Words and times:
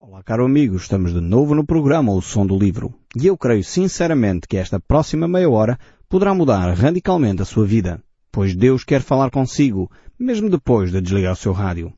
Olá, 0.00 0.22
caro 0.22 0.44
amigo, 0.44 0.76
estamos 0.76 1.12
de 1.12 1.20
novo 1.20 1.56
no 1.56 1.66
programa 1.66 2.12
O 2.12 2.22
Som 2.22 2.46
do 2.46 2.56
Livro. 2.56 2.94
E 3.20 3.26
eu 3.26 3.36
creio 3.36 3.64
sinceramente 3.64 4.46
que 4.46 4.56
esta 4.56 4.78
próxima 4.78 5.26
meia 5.26 5.50
hora 5.50 5.76
poderá 6.08 6.32
mudar 6.32 6.72
radicalmente 6.72 7.42
a 7.42 7.44
sua 7.44 7.66
vida, 7.66 8.00
pois 8.30 8.54
Deus 8.54 8.84
quer 8.84 9.02
falar 9.02 9.28
consigo, 9.28 9.90
mesmo 10.16 10.48
depois 10.48 10.92
de 10.92 11.00
desligar 11.00 11.32
o 11.32 11.36
seu 11.36 11.52
rádio. 11.52 11.92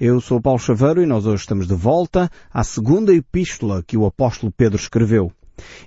Eu 0.00 0.18
sou 0.18 0.40
Paulo 0.40 0.58
Chaveiro 0.58 1.02
e 1.02 1.06
nós 1.06 1.26
hoje 1.26 1.42
estamos 1.42 1.66
de 1.66 1.74
volta 1.74 2.30
à 2.50 2.64
segunda 2.64 3.14
epístola 3.14 3.82
que 3.86 3.98
o 3.98 4.06
apóstolo 4.06 4.50
Pedro 4.50 4.78
escreveu. 4.78 5.30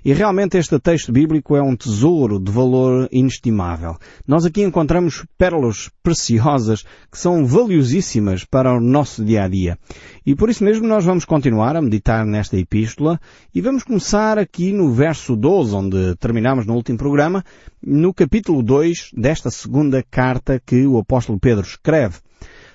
E 0.04 0.12
realmente 0.12 0.56
este 0.56 0.78
texto 0.78 1.12
bíblico 1.12 1.56
é 1.56 1.62
um 1.62 1.76
tesouro 1.76 2.38
de 2.38 2.50
valor 2.50 3.08
inestimável. 3.10 3.96
Nós 4.26 4.44
aqui 4.44 4.62
encontramos 4.62 5.24
pérolas 5.36 5.90
preciosas 6.02 6.84
que 7.10 7.18
são 7.18 7.44
valiosíssimas 7.44 8.44
para 8.44 8.72
o 8.72 8.80
nosso 8.80 9.24
dia 9.24 9.44
a 9.44 9.48
dia. 9.48 9.78
E 10.24 10.34
por 10.34 10.48
isso 10.48 10.64
mesmo 10.64 10.86
nós 10.86 11.04
vamos 11.04 11.24
continuar 11.24 11.76
a 11.76 11.82
meditar 11.82 12.24
nesta 12.24 12.56
epístola 12.56 13.20
e 13.54 13.60
vamos 13.60 13.82
começar 13.82 14.38
aqui 14.38 14.72
no 14.72 14.92
verso 14.92 15.34
12, 15.34 15.74
onde 15.74 16.16
terminamos 16.16 16.66
no 16.66 16.74
último 16.74 16.98
programa, 16.98 17.44
no 17.82 18.14
capítulo 18.14 18.62
2 18.62 19.10
desta 19.16 19.50
segunda 19.50 20.02
carta 20.02 20.60
que 20.64 20.86
o 20.86 20.98
apóstolo 20.98 21.38
Pedro 21.38 21.64
escreve. 21.64 22.16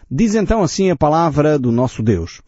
Diz 0.09 0.35
então 0.35 0.61
assim 0.61 0.91
a 0.91 0.95
palavra 0.95 1.57
do 1.57 1.71
nosso 1.71 2.03
Deus. 2.03 2.41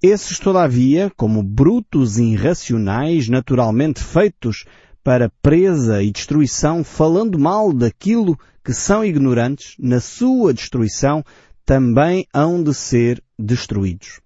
Esses, 0.00 0.38
todavia, 0.38 1.10
como 1.16 1.42
brutos 1.42 2.18
irracionais 2.18 3.28
naturalmente 3.28 4.00
feitos 4.00 4.64
para 5.02 5.28
presa 5.42 6.02
e 6.02 6.12
destruição, 6.12 6.84
falando 6.84 7.36
mal 7.36 7.72
daquilo 7.72 8.38
que 8.64 8.72
são 8.72 9.04
ignorantes, 9.04 9.74
na 9.76 9.98
sua 9.98 10.54
destruição 10.54 11.24
também 11.66 12.26
hão 12.32 12.62
de 12.62 12.72
ser 12.72 13.20
destruídos. 13.36 14.20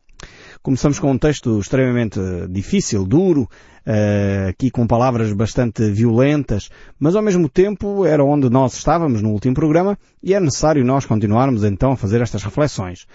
Começamos 0.62 0.98
com 0.98 1.10
um 1.10 1.18
texto 1.18 1.58
extremamente 1.58 2.20
difícil, 2.50 3.06
duro, 3.06 3.48
uh, 3.86 4.48
aqui 4.50 4.70
com 4.70 4.86
palavras 4.86 5.32
bastante 5.32 5.90
violentas, 5.90 6.68
mas 7.00 7.16
ao 7.16 7.22
mesmo 7.22 7.48
tempo 7.48 8.04
era 8.04 8.22
onde 8.22 8.50
nós 8.50 8.74
estávamos 8.74 9.22
no 9.22 9.30
último 9.30 9.54
programa 9.54 9.98
e 10.22 10.34
é 10.34 10.38
necessário 10.38 10.84
nós 10.84 11.06
continuarmos 11.06 11.64
então 11.64 11.92
a 11.92 11.96
fazer 11.96 12.20
estas 12.20 12.44
reflexões. 12.44 13.06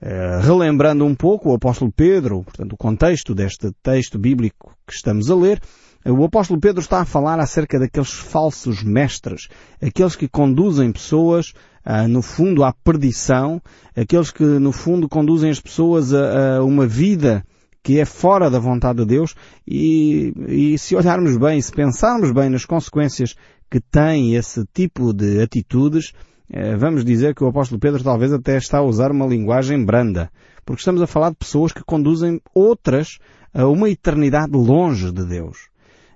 Uh, 0.00 0.44
relembrando 0.44 1.06
um 1.06 1.14
pouco 1.14 1.50
o 1.50 1.54
apóstolo 1.54 1.90
Pedro, 1.90 2.42
portanto 2.42 2.74
o 2.74 2.76
contexto 2.76 3.34
deste 3.34 3.72
texto 3.82 4.18
bíblico 4.18 4.76
que 4.86 4.92
estamos 4.92 5.30
a 5.30 5.34
ler, 5.34 5.58
uh, 6.04 6.12
o 6.12 6.24
apóstolo 6.24 6.60
Pedro 6.60 6.82
está 6.82 7.00
a 7.00 7.06
falar 7.06 7.40
acerca 7.40 7.78
daqueles 7.78 8.12
falsos 8.12 8.82
mestres, 8.82 9.48
aqueles 9.80 10.14
que 10.14 10.28
conduzem 10.28 10.92
pessoas 10.92 11.54
uh, 11.86 12.06
no 12.08 12.20
fundo 12.20 12.62
à 12.62 12.74
perdição, 12.74 13.60
aqueles 13.96 14.30
que 14.30 14.44
no 14.44 14.70
fundo 14.70 15.08
conduzem 15.08 15.50
as 15.50 15.60
pessoas 15.60 16.12
a, 16.12 16.62
uma 16.62 16.86
vida 16.86 17.42
que 17.86 18.00
é 18.00 18.04
fora 18.04 18.50
da 18.50 18.58
vontade 18.58 18.98
de 18.98 19.06
Deus 19.06 19.36
e, 19.64 20.32
e 20.48 20.76
se 20.76 20.96
olharmos 20.96 21.36
bem, 21.38 21.62
se 21.62 21.70
pensarmos 21.70 22.32
bem 22.32 22.50
nas 22.50 22.64
consequências 22.64 23.36
que 23.70 23.80
tem 23.80 24.34
esse 24.34 24.64
tipo 24.74 25.12
de 25.12 25.40
atitudes, 25.40 26.12
eh, 26.12 26.35
vamos 26.78 27.04
dizer 27.04 27.34
que 27.34 27.42
o 27.42 27.48
apóstolo 27.48 27.80
Pedro 27.80 28.02
talvez 28.02 28.32
até 28.32 28.56
está 28.56 28.78
a 28.78 28.82
usar 28.82 29.10
uma 29.10 29.26
linguagem 29.26 29.84
branda, 29.84 30.30
porque 30.64 30.80
estamos 30.80 31.02
a 31.02 31.06
falar 31.06 31.30
de 31.30 31.36
pessoas 31.36 31.72
que 31.72 31.82
conduzem 31.84 32.40
outras 32.54 33.18
a 33.54 33.66
uma 33.66 33.88
eternidade 33.88 34.52
longe 34.52 35.10
de 35.10 35.24
Deus. 35.24 35.68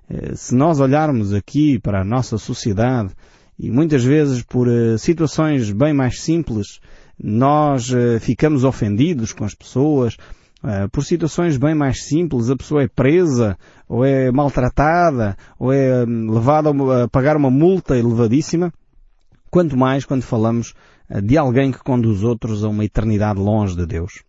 Eh, 0.09 0.35
se 0.35 0.53
nós 0.53 0.79
olharmos 0.79 1.33
aqui 1.33 1.79
para 1.79 2.01
a 2.01 2.05
nossa 2.05 2.37
sociedade, 2.37 3.13
e 3.57 3.71
muitas 3.71 4.03
vezes 4.03 4.43
por 4.43 4.67
eh, 4.67 4.97
situações 4.97 5.71
bem 5.71 5.93
mais 5.93 6.21
simples, 6.21 6.79
nós 7.23 7.91
ficamos 8.19 8.63
ofendidos 8.63 9.31
com 9.31 9.45
as 9.45 9.53
pessoas, 9.53 10.17
por 10.91 11.03
situações 11.03 11.55
bem 11.55 11.75
mais 11.75 12.05
simples, 12.05 12.49
a 12.49 12.55
pessoa 12.55 12.81
é 12.81 12.87
presa, 12.87 13.55
ou 13.87 14.03
é 14.03 14.31
maltratada, 14.31 15.37
ou 15.59 15.71
é 15.71 16.03
hum, 16.03 16.31
levada 16.31 16.71
a 16.71 17.07
pagar 17.07 17.37
uma 17.37 17.51
multa 17.51 17.95
elevadíssima, 17.95 18.73
Quanto 19.51 19.77
mais 19.77 20.05
quando 20.05 20.23
falamos 20.23 20.73
eh, 21.09 21.21
de 21.21 21.37
alguém 21.37 21.71
que 21.71 21.83
conduz 21.83 22.23
outros 22.23 22.63
a 22.63 22.69
uma 22.69 22.85
eternidade 22.85 23.39
longe 23.39 23.75
de 23.75 23.85
Deus. 23.85 24.23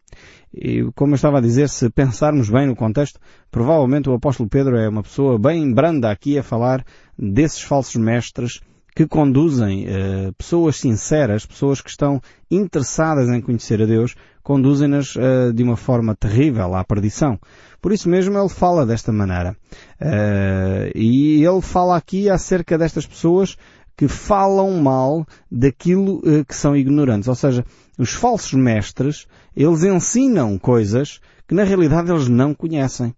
E 0.53 0.85
como 0.95 1.13
eu 1.13 1.17
estava 1.17 1.39
a 1.39 1.41
dizer, 1.41 1.69
se 1.69 1.89
pensarmos 1.89 2.51
bem 2.51 2.67
no 2.67 2.77
contexto, 2.77 3.19
provavelmente 3.51 4.11
o 4.11 4.15
apóstolo 4.15 4.49
Pedro 4.49 4.77
é 4.77 4.89
uma 4.89 5.03
pessoa 5.03 5.39
bem 5.39 5.73
branda 5.73 6.11
aqui 6.11 6.37
a 6.37 6.43
falar 6.43 6.85
desses 7.17 7.63
falsos 7.63 7.97
mestres 7.97 8.61
que 8.95 9.07
conduzem 9.07 9.87
uh, 9.87 10.35
pessoas 10.35 10.77
sinceras, 10.77 11.47
pessoas 11.47 11.81
que 11.81 11.89
estão 11.89 12.21
interessadas 12.51 13.27
em 13.31 13.41
conhecer 13.41 13.81
a 13.81 13.87
Deus, 13.87 14.15
conduzem-nas 14.43 15.17
uh, 15.17 15.51
de 15.55 15.63
uma 15.63 15.77
forma 15.77 16.15
terrível 16.15 16.75
à 16.75 16.85
perdição. 16.85 17.39
Por 17.81 17.91
isso 17.91 18.09
mesmo 18.09 18.39
ele 18.39 18.51
fala 18.51 18.85
desta 18.85 19.11
maneira. 19.11 19.57
Uh, 19.99 20.93
e 20.95 21.43
ele 21.43 21.63
fala 21.63 21.97
aqui 21.97 22.29
acerca 22.29 22.77
destas 22.77 23.07
pessoas 23.07 23.57
que 24.03 24.09
falam 24.09 24.83
mal 24.83 25.25
daquilo 25.49 26.17
uh, 26.27 26.45
que 26.45 26.57
são 26.57 26.77
ignorantes. 26.77 27.29
Ou 27.29 27.37
seja, 27.37 27.65
os 27.97 28.13
falsos 28.13 28.53
mestres, 28.53 29.29
eles 29.55 29.85
ensinam 29.85 30.59
coisas 30.59 31.21
que 31.47 31.55
na 31.55 31.63
realidade 31.63 32.11
eles 32.11 32.27
não 32.27 32.53
conhecem. 32.53 33.15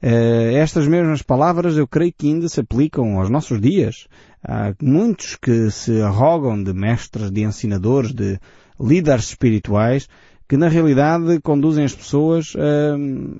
Uh, 0.00 0.54
estas 0.54 0.86
mesmas 0.86 1.22
palavras 1.22 1.76
eu 1.76 1.88
creio 1.88 2.14
que 2.16 2.28
ainda 2.28 2.48
se 2.48 2.60
aplicam 2.60 3.18
aos 3.18 3.28
nossos 3.28 3.60
dias. 3.60 4.06
Há 4.40 4.72
muitos 4.80 5.34
que 5.34 5.72
se 5.72 6.00
arrogam 6.02 6.62
de 6.62 6.72
mestres, 6.72 7.32
de 7.32 7.42
ensinadores, 7.42 8.12
de 8.12 8.38
líderes 8.80 9.30
espirituais, 9.30 10.08
que 10.48 10.56
na 10.56 10.68
realidade 10.68 11.40
conduzem 11.40 11.84
as 11.84 11.96
pessoas 11.96 12.54
uh, 12.54 12.58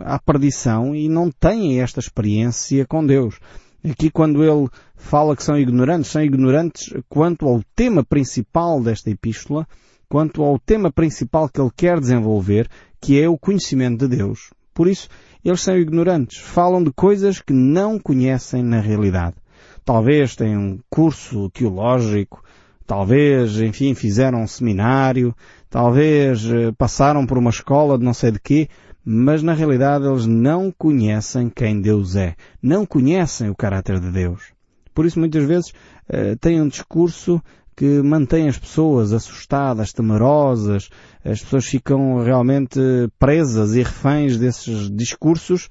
à 0.00 0.18
perdição 0.18 0.96
e 0.96 1.08
não 1.08 1.30
têm 1.30 1.80
esta 1.80 2.00
experiência 2.00 2.84
com 2.84 3.06
Deus. 3.06 3.38
Aqui 3.84 4.10
quando 4.10 4.42
ele 4.42 4.68
fala 4.96 5.36
que 5.36 5.42
são 5.42 5.58
ignorantes, 5.58 6.10
são 6.10 6.22
ignorantes 6.22 6.92
quanto 7.08 7.46
ao 7.46 7.62
tema 7.76 8.04
principal 8.04 8.82
desta 8.82 9.10
epístola, 9.10 9.66
quanto 10.08 10.42
ao 10.42 10.58
tema 10.58 10.90
principal 10.90 11.48
que 11.48 11.60
ele 11.60 11.70
quer 11.76 12.00
desenvolver, 12.00 12.68
que 13.00 13.20
é 13.20 13.28
o 13.28 13.38
conhecimento 13.38 14.08
de 14.08 14.16
Deus. 14.16 14.50
Por 14.74 14.88
isso, 14.88 15.08
eles 15.44 15.60
são 15.60 15.76
ignorantes, 15.76 16.38
falam 16.38 16.82
de 16.82 16.92
coisas 16.92 17.40
que 17.40 17.52
não 17.52 17.98
conhecem 17.98 18.62
na 18.62 18.80
realidade. 18.80 19.36
Talvez 19.84 20.34
tenham 20.34 20.60
um 20.60 20.78
curso 20.90 21.48
teológico, 21.50 22.42
talvez, 22.86 23.60
enfim, 23.60 23.94
fizeram 23.94 24.42
um 24.42 24.46
seminário, 24.46 25.34
talvez 25.70 26.44
eh, 26.44 26.72
passaram 26.76 27.26
por 27.26 27.38
uma 27.38 27.50
escola 27.50 27.98
de 27.98 28.04
não 28.04 28.14
sei 28.14 28.32
de 28.32 28.40
quê, 28.40 28.68
mas 29.04 29.42
na 29.42 29.52
realidade 29.52 30.06
eles 30.06 30.26
não 30.26 30.70
conhecem 30.70 31.48
quem 31.48 31.80
Deus 31.80 32.16
é, 32.16 32.34
não 32.62 32.84
conhecem 32.84 33.48
o 33.48 33.56
caráter 33.56 34.00
de 34.00 34.10
Deus. 34.10 34.52
Por 34.94 35.06
isso 35.06 35.18
muitas 35.18 35.44
vezes 35.44 35.70
uh, 35.70 36.36
têm 36.40 36.60
um 36.60 36.68
discurso 36.68 37.40
que 37.78 38.02
mantém 38.02 38.48
as 38.48 38.58
pessoas 38.58 39.12
assustadas, 39.12 39.92
temerosas, 39.92 40.90
as 41.24 41.40
pessoas 41.40 41.64
ficam 41.64 42.20
realmente 42.24 42.80
presas 43.20 43.76
e 43.76 43.84
reféns 43.84 44.36
desses 44.36 44.90
discursos, 44.90 45.68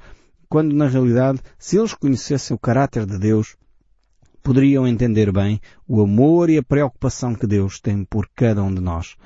quando 0.48 0.74
na 0.74 0.88
realidade, 0.88 1.42
se 1.60 1.78
eles 1.78 1.94
conhecessem 1.94 2.56
o 2.56 2.60
caráter 2.60 3.06
de 3.06 3.20
Deus, 3.20 3.58
poderiam 4.42 4.88
entender 4.88 5.30
bem 5.34 5.60
o 5.86 6.02
amor 6.02 6.50
e 6.50 6.58
a 6.58 6.64
preocupação 6.64 7.36
que 7.36 7.46
Deus 7.46 7.82
tem 7.82 8.06
por 8.06 8.30
cada 8.34 8.64
um 8.64 8.74
de 8.74 8.80
nós. 8.80 9.18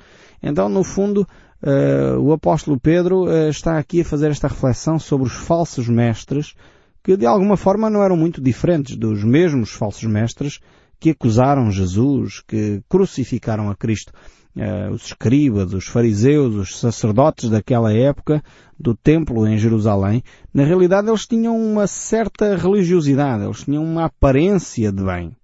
Então, 0.42 0.68
no 0.68 0.82
fundo, 0.82 1.24
uh, 1.62 2.18
o 2.20 2.32
apóstolo 2.32 2.78
Pedro 2.78 3.24
uh, 3.24 3.48
está 3.48 3.78
aqui 3.78 4.00
a 4.00 4.04
fazer 4.04 4.30
esta 4.30 4.48
reflexão 4.48 4.98
sobre 4.98 5.26
os 5.26 5.32
falsos 5.32 5.88
mestres 5.88 6.54
que 7.02 7.16
de 7.16 7.26
alguma 7.26 7.56
forma 7.56 7.90
não 7.90 8.02
eram 8.02 8.16
muito 8.16 8.40
diferentes 8.40 8.96
dos 8.96 9.24
mesmos 9.24 9.70
falsos 9.70 10.04
mestres 10.04 10.60
que 11.00 11.10
acusaram 11.10 11.70
Jesus, 11.70 12.40
que 12.46 12.80
crucificaram 12.88 13.68
a 13.68 13.74
Cristo. 13.74 14.12
Uh, 14.54 14.92
os 14.92 15.06
escribas, 15.06 15.72
os 15.72 15.86
fariseus, 15.86 16.54
os 16.54 16.78
sacerdotes 16.78 17.48
daquela 17.48 17.92
época 17.92 18.42
do 18.78 18.94
templo 18.94 19.46
em 19.48 19.56
Jerusalém, 19.56 20.22
na 20.52 20.64
realidade 20.64 21.08
eles 21.08 21.26
tinham 21.26 21.56
uma 21.56 21.86
certa 21.86 22.54
religiosidade, 22.54 23.44
eles 23.44 23.64
tinham 23.64 23.82
uma 23.82 24.04
aparência 24.04 24.92
de 24.92 25.02
bem. 25.02 25.34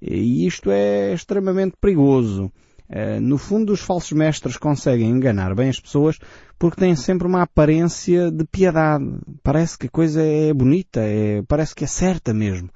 E 0.00 0.46
isto 0.46 0.70
é 0.70 1.12
extremamente 1.12 1.74
perigoso. 1.80 2.50
Eh, 2.90 3.20
no 3.20 3.36
fundo, 3.36 3.72
os 3.72 3.80
falsos 3.80 4.12
mestres 4.12 4.56
conseguem 4.56 5.10
enganar 5.10 5.54
bem 5.54 5.68
as 5.68 5.78
pessoas 5.78 6.18
porque 6.58 6.80
têm 6.80 6.96
sempre 6.96 7.26
uma 7.26 7.42
aparência 7.42 8.30
de 8.30 8.44
piedade. 8.44 9.04
Parece 9.42 9.78
que 9.78 9.86
a 9.86 9.90
coisa 9.90 10.22
é 10.22 10.52
bonita, 10.52 11.00
é, 11.00 11.42
parece 11.46 11.74
que 11.74 11.84
é 11.84 11.86
certa 11.86 12.32
mesmo. 12.32 12.70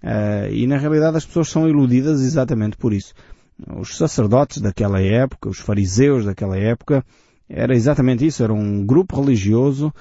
Uh, 0.00 0.52
e 0.52 0.64
na 0.68 0.78
realidade 0.78 1.16
as 1.16 1.26
pessoas 1.26 1.48
são 1.48 1.68
iludidas 1.68 2.20
exatamente 2.22 2.76
por 2.76 2.92
isso. 2.92 3.12
Os 3.76 3.96
sacerdotes 3.96 4.60
daquela 4.60 5.00
época, 5.00 5.48
os 5.48 5.58
fariseus 5.58 6.24
daquela 6.24 6.56
época, 6.56 7.04
era 7.48 7.74
exatamente 7.74 8.24
isso, 8.24 8.44
era 8.44 8.52
um 8.52 8.86
grupo 8.86 9.20
religioso 9.20 9.92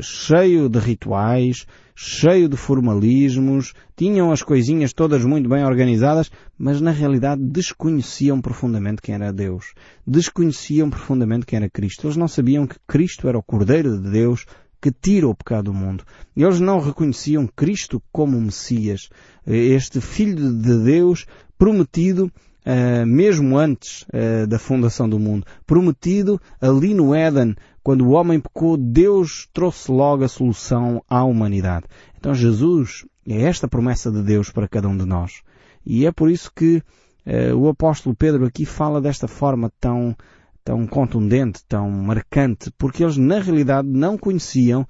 cheio 0.00 0.68
de 0.68 0.78
rituais, 0.78 1.66
cheio 1.94 2.48
de 2.48 2.56
formalismos, 2.56 3.74
tinham 3.96 4.30
as 4.30 4.42
coisinhas 4.42 4.92
todas 4.92 5.24
muito 5.24 5.48
bem 5.48 5.64
organizadas, 5.64 6.30
mas 6.56 6.80
na 6.80 6.90
realidade 6.90 7.42
desconheciam 7.42 8.40
profundamente 8.40 9.02
quem 9.02 9.16
era 9.16 9.32
Deus. 9.32 9.74
Desconheciam 10.06 10.88
profundamente 10.90 11.46
quem 11.46 11.56
era 11.56 11.68
Cristo. 11.68 12.06
Eles 12.06 12.16
não 12.16 12.28
sabiam 12.28 12.66
que 12.66 12.76
Cristo 12.86 13.28
era 13.28 13.38
o 13.38 13.42
Cordeiro 13.42 14.00
de 14.00 14.10
Deus 14.10 14.44
que 14.80 14.92
tira 14.92 15.26
o 15.28 15.34
pecado 15.34 15.64
do 15.64 15.74
mundo. 15.74 16.04
Eles 16.36 16.60
não 16.60 16.78
reconheciam 16.78 17.48
Cristo 17.48 18.00
como 18.12 18.40
Messias, 18.40 19.08
este 19.46 20.00
Filho 20.00 20.52
de 20.52 20.84
Deus 20.84 21.26
prometido 21.58 22.30
Uh, 22.66 23.06
mesmo 23.06 23.56
antes 23.56 24.02
uh, 24.02 24.46
da 24.46 24.58
fundação 24.58 25.08
do 25.08 25.18
mundo. 25.18 25.46
Prometido 25.66 26.38
ali 26.60 26.92
no 26.92 27.14
Éden, 27.14 27.56
quando 27.88 28.02
o 28.02 28.10
homem 28.10 28.38
pecou, 28.38 28.76
Deus 28.76 29.48
trouxe 29.50 29.90
logo 29.90 30.22
a 30.22 30.28
solução 30.28 31.02
à 31.08 31.24
humanidade. 31.24 31.86
Então 32.18 32.34
Jesus 32.34 33.06
é 33.26 33.44
esta 33.44 33.66
promessa 33.66 34.10
de 34.10 34.22
Deus 34.22 34.50
para 34.50 34.68
cada 34.68 34.86
um 34.86 34.94
de 34.94 35.06
nós. 35.06 35.40
E 35.86 36.04
é 36.04 36.12
por 36.12 36.30
isso 36.30 36.52
que 36.54 36.82
uh, 37.24 37.56
o 37.56 37.66
apóstolo 37.66 38.14
Pedro 38.14 38.44
aqui 38.44 38.66
fala 38.66 39.00
desta 39.00 39.26
forma 39.26 39.72
tão, 39.80 40.14
tão 40.62 40.86
contundente, 40.86 41.64
tão 41.66 41.88
marcante, 41.90 42.70
porque 42.76 43.02
eles 43.02 43.16
na 43.16 43.40
realidade 43.40 43.88
não 43.88 44.18
conheciam 44.18 44.86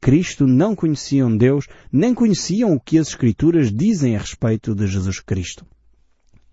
Cristo, 0.00 0.46
não 0.46 0.76
conheciam 0.76 1.36
Deus, 1.36 1.66
nem 1.90 2.14
conheciam 2.14 2.72
o 2.72 2.80
que 2.80 2.96
as 2.96 3.08
Escrituras 3.08 3.72
dizem 3.72 4.14
a 4.14 4.20
respeito 4.20 4.72
de 4.72 4.86
Jesus 4.86 5.18
Cristo. 5.18 5.66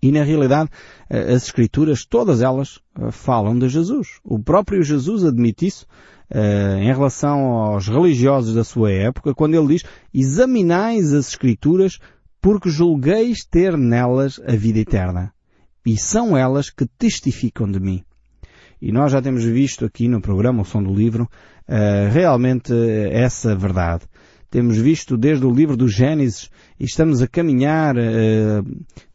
E 0.00 0.12
na 0.12 0.22
realidade, 0.22 0.70
eh, 1.10 1.32
as 1.32 1.44
Escrituras, 1.44 2.04
todas 2.04 2.40
elas, 2.40 2.78
eh, 2.98 3.10
falam 3.10 3.58
de 3.58 3.68
Jesus. 3.68 4.20
O 4.24 4.38
próprio 4.38 4.82
Jesus 4.82 5.24
admite 5.24 5.66
isso 5.66 5.86
uh, 6.30 6.78
em 6.78 6.86
relação 6.86 7.40
aos 7.52 7.88
religiosos 7.88 8.54
da 8.54 8.62
sua 8.62 8.92
época, 8.92 9.34
quando 9.34 9.54
ele 9.54 9.74
diz, 9.74 9.84
examinais 10.14 11.12
as 11.12 11.28
Escrituras 11.28 11.98
porque 12.40 12.70
julgueis 12.70 13.44
ter 13.44 13.76
nelas 13.76 14.40
a 14.46 14.54
vida 14.54 14.78
eterna. 14.78 15.32
E 15.84 15.96
são 15.96 16.36
elas 16.36 16.70
que 16.70 16.86
testificam 16.86 17.68
de 17.68 17.80
mim. 17.80 18.04
E 18.80 18.92
nós 18.92 19.10
já 19.10 19.20
temos 19.20 19.44
visto 19.44 19.84
aqui 19.84 20.06
no 20.06 20.20
programa 20.20 20.62
O 20.62 20.64
Som 20.64 20.82
do 20.84 20.94
Livro 20.94 21.28
realmente 22.12 22.72
essa 23.10 23.56
verdade. 23.56 24.04
Temos 24.50 24.78
visto 24.78 25.16
desde 25.16 25.44
o 25.44 25.50
livro 25.50 25.76
do 25.76 25.88
Gênesis 25.88 26.50
e 26.80 26.84
estamos 26.84 27.20
a 27.20 27.28
caminhar 27.28 27.96
uh, 27.96 28.64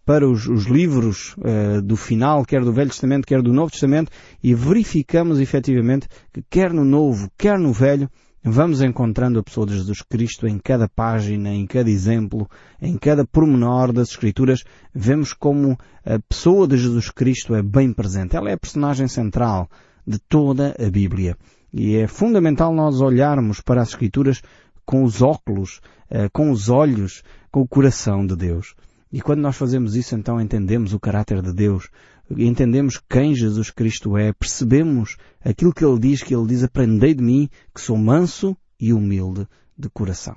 para 0.05 0.27
os, 0.27 0.47
os 0.47 0.65
livros 0.65 1.35
uh, 1.37 1.81
do 1.81 1.95
final, 1.95 2.43
quer 2.45 2.61
do 2.61 2.73
Velho 2.73 2.89
Testamento, 2.89 3.25
quer 3.25 3.41
do 3.41 3.53
Novo 3.53 3.71
Testamento, 3.71 4.11
e 4.43 4.53
verificamos 4.53 5.39
efetivamente 5.39 6.07
que 6.31 6.43
quer 6.49 6.73
no 6.73 6.83
Novo, 6.83 7.29
quer 7.37 7.57
no 7.57 7.71
Velho, 7.71 8.09
vamos 8.43 8.81
encontrando 8.81 9.39
a 9.39 9.43
pessoa 9.43 9.65
de 9.65 9.77
Jesus 9.77 10.01
Cristo 10.01 10.45
em 10.45 10.59
cada 10.59 10.89
página, 10.89 11.53
em 11.53 11.65
cada 11.65 11.89
exemplo, 11.89 12.49
em 12.81 12.97
cada 12.97 13.25
pormenor 13.25 13.93
das 13.93 14.09
Escrituras, 14.09 14.63
vemos 14.93 15.31
como 15.31 15.77
a 16.05 16.19
pessoa 16.19 16.67
de 16.67 16.77
Jesus 16.77 17.09
Cristo 17.09 17.55
é 17.55 17.63
bem 17.63 17.93
presente. 17.93 18.35
Ela 18.35 18.49
é 18.49 18.53
a 18.53 18.59
personagem 18.59 19.07
central 19.07 19.69
de 20.05 20.19
toda 20.19 20.75
a 20.77 20.89
Bíblia. 20.89 21.37
E 21.71 21.95
é 21.95 22.07
fundamental 22.07 22.73
nós 22.73 22.99
olharmos 22.99 23.61
para 23.61 23.81
as 23.81 23.89
Escrituras 23.89 24.41
com 24.85 25.03
os 25.03 25.21
óculos, 25.21 25.79
uh, 26.11 26.29
com 26.33 26.51
os 26.51 26.69
olhos, 26.69 27.23
com 27.49 27.61
o 27.61 27.67
coração 27.67 28.25
de 28.25 28.35
Deus. 28.35 28.75
E 29.13 29.21
quando 29.21 29.41
nós 29.41 29.55
fazemos 29.55 29.95
isso, 29.95 30.15
então 30.15 30.41
entendemos 30.41 30.91
o 30.91 30.99
caráter 30.99 31.39
de 31.39 31.53
Deus, 31.53 31.87
entendemos 32.31 32.99
quem 33.07 33.35
Jesus 33.35 33.69
Cristo 33.69 34.17
é, 34.17 34.33
percebemos 34.33 35.17
aquilo 35.45 35.71
que 35.71 35.85
Ele 35.85 35.99
diz, 35.99 36.23
que 36.23 36.33
Ele 36.33 36.47
diz, 36.47 36.63
aprendei 36.63 37.13
de 37.13 37.23
mim, 37.23 37.47
que 37.71 37.79
sou 37.79 37.95
manso 37.95 38.57
e 38.79 38.91
humilde 38.91 39.47
de 39.77 39.87
coração. 39.87 40.35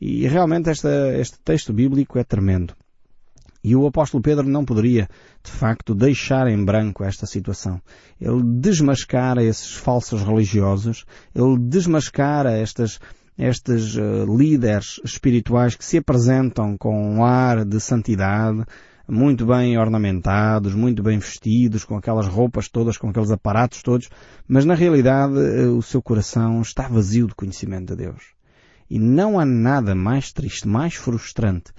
E 0.00 0.24
realmente 0.28 0.70
esta, 0.70 0.88
este 1.18 1.36
texto 1.44 1.72
bíblico 1.72 2.16
é 2.16 2.22
tremendo. 2.22 2.76
E 3.64 3.74
o 3.74 3.86
apóstolo 3.88 4.22
Pedro 4.22 4.48
não 4.48 4.64
poderia, 4.64 5.08
de 5.42 5.50
facto, 5.50 5.92
deixar 5.92 6.46
em 6.46 6.64
branco 6.64 7.02
esta 7.02 7.26
situação. 7.26 7.82
Ele 8.20 8.40
desmascara 8.42 9.42
esses 9.42 9.72
falsos 9.72 10.22
religiosos, 10.22 11.04
ele 11.34 11.58
desmascara 11.58 12.52
estas, 12.52 13.00
estes 13.38 13.96
uh, 13.96 14.24
líderes 14.36 15.00
espirituais 15.04 15.74
que 15.74 15.84
se 15.84 15.98
apresentam 15.98 16.76
com 16.76 17.16
um 17.16 17.24
ar 17.24 17.64
de 17.64 17.80
santidade, 17.80 18.64
muito 19.08 19.46
bem 19.46 19.76
ornamentados, 19.78 20.74
muito 20.74 21.02
bem 21.02 21.18
vestidos, 21.18 21.84
com 21.84 21.96
aquelas 21.96 22.26
roupas 22.26 22.68
todas, 22.68 22.96
com 22.96 23.08
aqueles 23.08 23.30
aparatos 23.30 23.82
todos, 23.82 24.08
mas 24.46 24.64
na 24.64 24.74
realidade 24.74 25.34
uh, 25.34 25.76
o 25.76 25.82
seu 25.82 26.02
coração 26.02 26.60
está 26.62 26.88
vazio 26.88 27.26
de 27.26 27.34
conhecimento 27.34 27.94
de 27.94 28.04
Deus. 28.04 28.22
E 28.88 28.98
não 28.98 29.40
há 29.40 29.44
nada 29.44 29.94
mais 29.94 30.32
triste, 30.32 30.68
mais 30.68 30.94
frustrante 30.94 31.72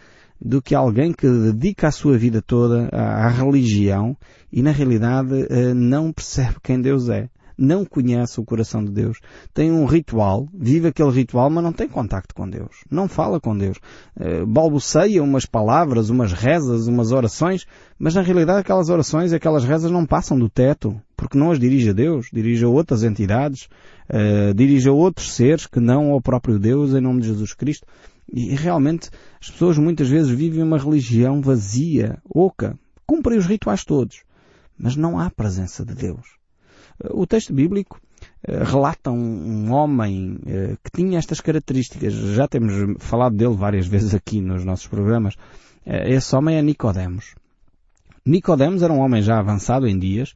do 0.44 0.62
que 0.62 0.76
alguém 0.76 1.14
que 1.14 1.28
dedica 1.28 1.88
a 1.88 1.92
sua 1.92 2.18
vida 2.18 2.42
toda 2.42 2.90
à, 2.92 3.30
religião 3.30 4.18
e 4.52 4.62
na 4.62 4.72
realidade 4.72 5.34
uh, 5.34 5.74
não 5.74 6.12
percebe 6.12 6.58
quem 6.62 6.82
Deus 6.82 7.08
é 7.10 7.30
não 7.58 7.86
conhece 7.86 8.40
o 8.40 8.46
coração 8.46 8.84
de 8.84 8.92
Deus. 8.92 9.20
Tem 9.54 9.72
um 9.72 9.86
ritual, 9.86 10.48
vive 10.54 10.88
aquele 10.88 11.12
ritual, 11.12 11.50
mas 11.50 11.64
não 11.64 11.74
tem 11.74 11.88
contacto 11.88 12.34
com 12.34 12.50
Deus. 12.50 12.84
Não 12.90 13.08
fala 13.08 13.40
com 13.40 13.58
Deus. 13.58 13.78
Uh, 14.18 14.46
balbuceia 14.46 15.24
umas 15.24 15.46
palavras, 15.46 16.10
umas 16.10 16.34
rezas, 16.34 16.88
umas 16.88 17.12
orações, 17.12 17.66
mas 17.98 18.16
na 18.16 18.22
realidade 18.22 18.60
aquelas 18.60 18.90
orações, 18.90 19.34
aquelas 19.34 19.64
rezas 19.64 19.92
não 19.92 20.06
passam 20.06 20.38
do 20.38 20.50
teto, 20.50 21.00
porque 21.16 21.38
não 21.38 21.52
as 21.52 21.60
dirige 21.60 21.90
a 21.90 21.94
Deus, 21.94 22.28
dirige 22.32 22.66
a 22.66 22.70
outras 22.70 23.04
entidades, 23.04 23.70
uh, 24.10 24.54
dirige 24.54 24.90
a 24.90 24.94
outros 24.94 25.34
seres 25.34 25.68
que 25.68 25.80
não 25.80 26.12
ao 26.12 26.22
próprio 26.22 26.60
Deus, 26.60 26.94
em 26.94 27.02
nome 27.02 27.22
de 27.22 27.28
Jesus 27.28 27.54
Cristo. 27.54 27.88
E 28.32 28.56
realmente 28.56 29.10
as 29.42 29.52
pessoas 29.52 29.78
muitas 29.78 30.10
vezes 30.10 30.30
vivem 30.30 30.64
uma 30.64 30.78
religião 30.78 31.42
vazia, 31.42 32.18
oca, 32.28 32.78
cumprem 33.06 33.38
os 33.38 33.46
rituais 33.46 33.84
todos, 33.84 34.24
mas 34.78 34.96
não 34.96 35.20
há 35.20 35.30
presença 35.30 35.86
de 35.86 35.94
Deus. 35.94 36.43
O 37.12 37.26
texto 37.26 37.54
bíblico 37.54 38.00
eh, 38.46 38.64
relata 38.64 39.12
um, 39.12 39.72
homem 39.72 40.38
eh, 40.46 40.76
que 40.84 40.92
tinha 40.92 41.18
estas 41.18 41.40
características. 41.40 42.14
Já 42.14 42.48
temos 42.48 42.74
falado 43.00 43.36
dele 43.36 43.56
várias 43.56 43.88
vezes 43.88 44.14
aqui 44.14 44.42
nos 44.42 44.66
nossos 44.66 44.88
programas. 44.88 45.36
Eh, 45.86 46.14
esse 46.14 46.36
homem 46.36 46.58
é 46.58 46.62
Nicodemos. 46.62 47.36
Nicodemos 48.26 48.84
era 48.84 48.94
um 48.94 49.00
homem 49.00 49.22
já 49.22 49.40
avançado 49.40 49.88
em 49.88 50.00
dias 50.00 50.34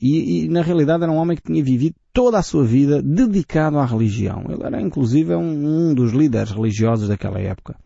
e, 0.00 0.46
e, 0.46 0.48
na 0.48 0.62
realidade 0.62 1.02
era 1.02 1.12
um 1.12 1.16
homem 1.16 1.36
que 1.36 1.42
tinha 1.42 1.62
vivido 1.62 1.94
toda 2.14 2.38
a 2.38 2.42
sua 2.42 2.64
vida 2.64 3.02
dedicado 3.02 3.78
à 3.78 3.84
religião. 3.84 4.44
Ele 4.48 4.64
era 4.64 4.80
inclusive 4.80 5.34
um, 5.34 5.90
um 5.90 5.94
dos 5.94 6.12
líderes 6.12 6.50
religiosos 6.50 7.08
daquela 7.08 7.38
época. 7.38 7.76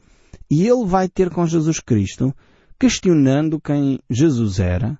E 0.48 0.66
ele 0.66 0.86
vai 0.86 1.08
ter 1.08 1.30
com 1.30 1.44
Jesus 1.46 1.80
Cristo 1.80 2.32
questionando 2.78 3.60
quem 3.60 3.98
Jesus 4.08 4.60
era, 4.60 4.96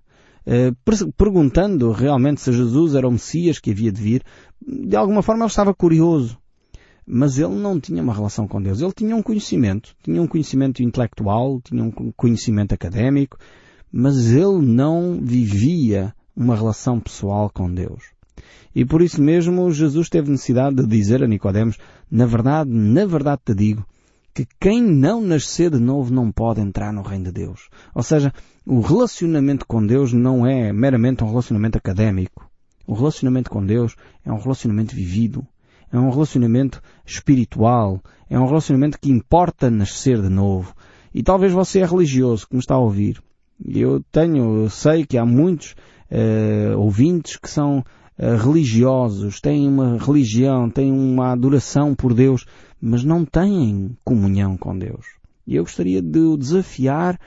perguntando 1.17 1.93
realmente 1.93 2.41
se 2.41 2.53
Jesus 2.53 2.95
era 2.95 3.07
o 3.07 3.13
Messias 3.13 3.59
que 3.59 3.71
havia 3.71 3.93
de 3.93 4.01
vir. 4.01 4.23
De 4.61 4.97
alguma 4.97 5.23
forma 5.23 5.45
ele 5.45 5.51
estava 5.51 5.75
curioso. 5.75 6.39
Mas 7.07 7.39
ele 7.39 7.57
não 7.57 7.81
tinha 7.81 8.03
uma 8.03 8.15
relação 8.15 8.47
com 8.47 8.63
Deus. 8.63 8.81
Ele 8.81 8.93
tinha 8.93 9.17
um 9.17 9.23
conhecimento. 9.23 9.95
Tinha 10.03 10.23
um 10.23 10.27
conhecimento 10.27 10.83
intelectual, 10.83 11.61
tinha 11.63 11.83
um 11.83 11.91
conhecimento 12.17 12.73
académico, 12.73 13.37
mas 13.93 14.33
ele 14.33 14.65
não 14.65 15.19
vivia 15.21 16.15
uma 16.37 16.55
relação 16.55 17.01
pessoal 17.01 17.51
com 17.53 17.73
Deus. 17.73 18.05
E 18.75 18.85
por 18.85 19.03
isso 19.03 19.21
mesmo 19.21 19.71
Jesus 19.73 20.09
teve 20.09 20.31
necessidade 20.31 20.77
de 20.77 20.87
dizer 20.87 21.23
a 21.23 21.27
Nicodemos, 21.27 21.77
na 22.11 22.27
verdade, 22.27 22.71
na 22.71 23.05
verdade 23.05 23.43
te 23.45 23.55
digo, 23.55 23.85
que 24.35 24.47
quem 24.61 24.83
não 24.83 25.21
nascer 25.21 25.71
de 25.71 25.79
novo 25.79 26.13
não 26.13 26.31
pode 26.31 26.61
entrar 26.61 26.93
no 26.93 27.03
reino 27.03 27.27
de 27.27 27.33
Deus. 27.33 27.69
Ou 27.95 28.03
seja, 28.03 28.33
o 28.67 28.81
relacionamento 28.81 29.67
com 29.67 29.85
Deus 29.85 30.13
não 30.13 30.47
é 30.47 30.73
meramente 30.73 31.25
um 31.25 31.29
relacionamento 31.29 31.79
académico. 31.79 32.49
O 32.87 32.95
relacionamento 32.95 33.51
com 33.51 33.65
Deus 33.65 33.97
é 34.25 34.33
um 34.33 34.39
relacionamento 34.39 34.95
vivido. 34.95 35.47
É 35.93 35.99
um 35.99 36.11
relacionamento 36.11 36.81
espiritual. 37.05 38.01
É 38.29 38.39
um 38.39 38.47
relacionamento 38.47 38.99
que 38.99 39.11
importa 39.11 39.71
nascer 39.71 40.21
de 40.23 40.29
novo. 40.29 40.75
E 41.13 41.23
talvez 41.23 41.53
você 41.53 41.81
é 41.81 41.85
religioso, 41.85 42.47
que 42.47 42.55
me 42.55 42.61
está 42.61 42.75
a 42.75 42.79
ouvir. 42.79 43.21
Eu 43.65 44.03
tenho, 44.13 44.63
eu 44.63 44.71
sei 44.71 45.05
que 45.05 45.19
há 45.19 45.27
muitos 45.27 45.75
uh, 46.11 46.79
ouvintes 46.79 47.37
que 47.37 47.51
são 47.51 47.85
religiosos, 48.21 49.41
têm 49.41 49.67
uma 49.67 49.97
religião, 49.97 50.69
têm 50.69 50.93
uma 50.93 51.33
adoração 51.33 51.95
por 51.95 52.13
Deus, 52.13 52.45
mas 52.81 53.03
não 53.03 53.25
têm 53.25 53.97
comunhão 54.05 54.57
com 54.57 54.79
Deus. 54.79 55.07
E 55.47 55.57
eu 55.57 55.65
gostaria 55.65 56.03
de 56.03 56.19
o 56.19 56.37
desafiar 56.37 57.19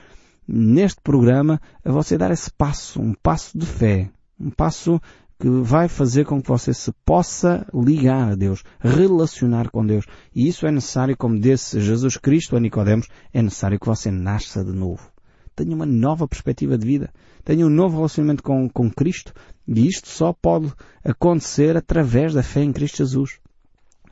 neste 0.46 1.00
programa 1.00 1.60
a 1.84 1.90
você 1.90 2.16
dar 2.16 2.30
esse 2.30 2.50
passo, 2.50 3.00
um 3.00 3.14
passo 3.14 3.58
de 3.58 3.66
fé, 3.66 4.10
um 4.38 4.50
passo 4.50 5.00
que 5.38 5.48
vai 5.48 5.88
fazer 5.88 6.24
com 6.24 6.40
que 6.40 6.48
você 6.48 6.72
se 6.72 6.92
possa 7.04 7.66
ligar 7.74 8.32
a 8.32 8.34
Deus, 8.34 8.62
relacionar 8.78 9.70
com 9.70 9.84
Deus. 9.84 10.06
E 10.34 10.46
isso 10.46 10.66
é 10.66 10.70
necessário, 10.70 11.16
como 11.16 11.38
disse 11.38 11.80
Jesus 11.80 12.16
Cristo 12.16 12.56
a 12.56 12.60
Nicodemos, 12.60 13.08
é 13.32 13.42
necessário 13.42 13.78
que 13.78 13.86
você 13.86 14.10
nasça 14.10 14.64
de 14.64 14.72
novo. 14.72 15.10
Tenha 15.56 15.74
uma 15.74 15.86
nova 15.86 16.26
perspectiva 16.26 16.76
de 16.76 16.86
vida. 16.86 17.12
Tenha 17.44 17.66
um 17.66 17.70
novo 17.70 17.96
relacionamento 17.96 18.42
com, 18.42 18.68
com 18.68 18.90
Cristo. 18.90 19.32
E 19.66 19.86
isto 19.86 20.08
só 20.08 20.32
pode 20.32 20.72
acontecer 21.04 21.76
através 21.76 22.34
da 22.34 22.42
fé 22.42 22.62
em 22.62 22.72
Cristo 22.72 22.98
Jesus. 22.98 23.38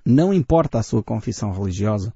Não 0.05 0.33
importa 0.33 0.79
a 0.79 0.83
sua 0.83 1.03
confissão 1.03 1.53
religiosa, 1.53 2.13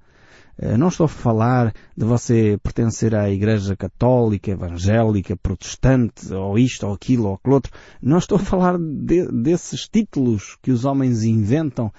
Não 0.78 0.88
estou 0.88 1.05
a 1.05 1.09
falar 1.09 1.75
de 1.95 2.05
você 2.07 2.59
pertencer 2.62 3.14
à 3.14 3.31
Igreja 3.31 3.76
Católica, 3.76 4.50
Evangélica, 4.50 5.37
Protestante, 5.37 6.33
ou 6.33 6.59
isto, 6.59 6.87
ou 6.87 6.95
aquilo, 6.95 7.28
ou 7.28 7.35
aquilo 7.35 7.55
outro. 7.55 7.73
Não 8.00 8.16
estou 8.16 8.37
a 8.37 8.40
falar 8.40 8.78
de, 8.78 9.31
desses 9.31 9.87
títulos 9.87 10.57
que 10.62 10.71
os 10.71 10.87
homens 10.87 11.25
inventam 11.25 11.93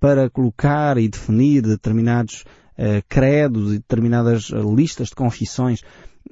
para 0.00 0.28
colocar 0.28 0.98
e 0.98 1.08
definir 1.08 1.62
determinados 1.62 2.44
credos 3.08 3.72
e 3.72 3.78
determinadas 3.78 4.50
listas 4.50 5.08
de 5.08 5.14
confissões. 5.14 5.82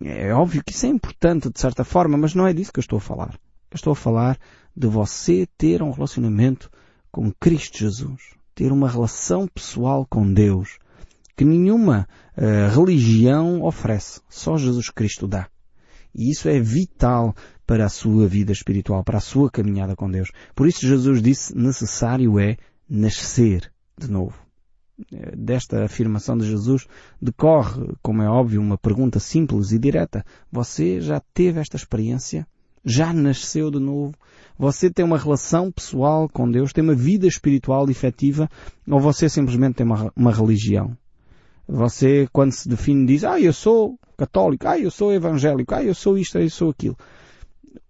É 0.03 0.35
óbvio 0.35 0.65
que 0.65 0.73
isso 0.73 0.87
é 0.87 0.89
importante 0.89 1.51
de 1.51 1.61
certa 1.61 1.85
forma, 1.85 2.19
mas 2.19 2.35
não 2.35 2.49
é 2.49 2.53
disso 2.53 2.73
que 2.73 2.81
eu 2.81 2.83
estou 2.83 2.97
a 2.97 3.01
falar. 3.01 3.39
Eu 3.71 3.77
estou 3.77 3.93
a 3.93 3.97
falar 3.97 4.39
de 4.77 4.87
você 4.87 5.47
ter 5.57 5.83
um 5.83 5.91
relacionamento 5.91 6.71
com 7.11 7.33
Cristo 7.33 7.79
Jesus, 7.79 8.21
ter 8.55 8.73
uma 8.73 8.89
relação 8.89 9.47
pessoal 9.47 10.07
com 10.09 10.33
Deus, 10.33 10.79
que 11.37 11.45
nenhuma 11.45 12.09
uh, 12.37 12.75
religião 12.75 13.63
oferece, 13.63 14.21
só 14.29 14.57
Jesus 14.57 14.91
Cristo 14.91 15.27
dá. 15.27 15.49
E 16.15 16.31
isso 16.31 16.49
é 16.49 16.59
vital 16.59 17.35
para 17.67 17.87
a 17.87 17.89
sua 17.89 18.27
vida 18.27 18.53
espiritual, 18.53 19.05
para 19.05 19.19
a 19.19 19.21
sua 19.21 19.51
caminhada 19.51 19.95
com 19.95 20.11
Deus. 20.11 20.31
Por 20.55 20.67
isso 20.67 20.87
Jesus 20.87 21.23
disse, 21.23 21.57
necessário 21.57 22.39
é 22.39 22.57
nascer 22.89 23.73
de 23.97 24.11
novo. 24.11 24.35
Eh, 25.13 25.37
desta 25.37 25.85
afirmação 25.85 26.37
de 26.37 26.47
Jesus 26.47 26.87
decorre, 27.23 27.95
como 28.03 28.23
é 28.23 28.29
óbvio, 28.29 28.61
uma 28.61 28.77
pergunta 28.77 29.21
simples 29.21 29.71
e 29.71 29.79
direta. 29.79 30.25
Você 30.51 31.01
já 31.01 31.21
teve 31.33 31.61
esta 31.61 31.77
experiência? 31.77 32.47
Já 32.85 33.13
nasceu 33.13 33.71
de 33.71 33.79
novo? 33.79 34.15
Você 34.59 34.91
tem 34.91 35.05
uma 35.05 35.19
relação 35.19 35.71
pessoal 35.71 36.29
com 36.29 36.51
Deus? 36.51 36.73
Tem 36.73 36.85
uma 36.85 36.95
vida 36.95 37.27
espiritual 37.27 37.89
efetiva? 37.89 38.49
Ou 38.89 39.01
você 39.01 39.29
simplesmente 39.29 39.77
tem 39.77 39.87
uma, 39.87 40.13
uma 40.15 40.33
religião? 40.33 40.97
Você, 41.67 42.29
quando 42.33 42.53
se 42.53 42.69
define, 42.69 43.07
diz, 43.07 43.25
ah, 43.25 43.41
eu 43.41 43.53
sou 43.53 43.99
católico, 44.17 44.67
ah, 44.67 44.79
eu 44.79 44.91
sou 44.91 45.13
evangélico, 45.13 45.75
ah, 45.75 45.83
eu 45.83 45.95
sou 45.95 46.19
isto, 46.19 46.39
eu 46.39 46.51
sou 46.51 46.71
aquilo. 46.71 46.97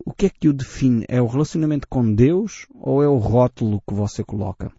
O 0.05 0.13
que 0.13 0.27
é 0.27 0.31
que 0.31 0.49
o 0.49 0.53
define? 0.53 1.05
É 1.09 1.21
o 1.21 1.27
relacionamento 1.27 1.89
com 1.89 2.15
Deus 2.15 2.67
ou 2.75 3.03
é 3.03 3.09
o 3.09 3.17
rótulo 3.17 3.83
que 3.87 3.95
você 3.95 4.23
coloca? 4.23 4.71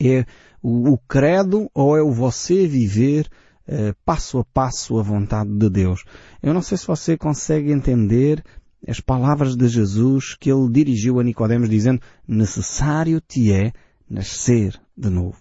É 0.00 0.24
o, 0.62 0.92
o 0.92 0.98
credo 0.98 1.68
ou 1.74 1.96
é 1.96 2.02
o 2.02 2.12
você 2.12 2.66
viver 2.66 3.28
uh, 3.68 3.94
passo 4.04 4.38
a 4.38 4.44
passo 4.44 4.98
a 4.98 5.02
vontade 5.02 5.50
de 5.50 5.68
Deus? 5.68 6.04
Eu 6.42 6.54
não 6.54 6.62
sei 6.62 6.78
se 6.78 6.86
você 6.86 7.16
consegue 7.16 7.72
entender 7.72 8.42
as 8.86 9.00
palavras 9.00 9.56
de 9.56 9.68
Jesus 9.68 10.34
que 10.34 10.50
ele 10.50 10.70
dirigiu 10.70 11.20
a 11.20 11.24
Nicodemos 11.24 11.68
dizendo 11.68 12.00
necessário 12.26 13.20
te 13.20 13.52
é 13.52 13.72
nascer 14.08 14.80
de 14.96 15.08
novo. 15.08 15.40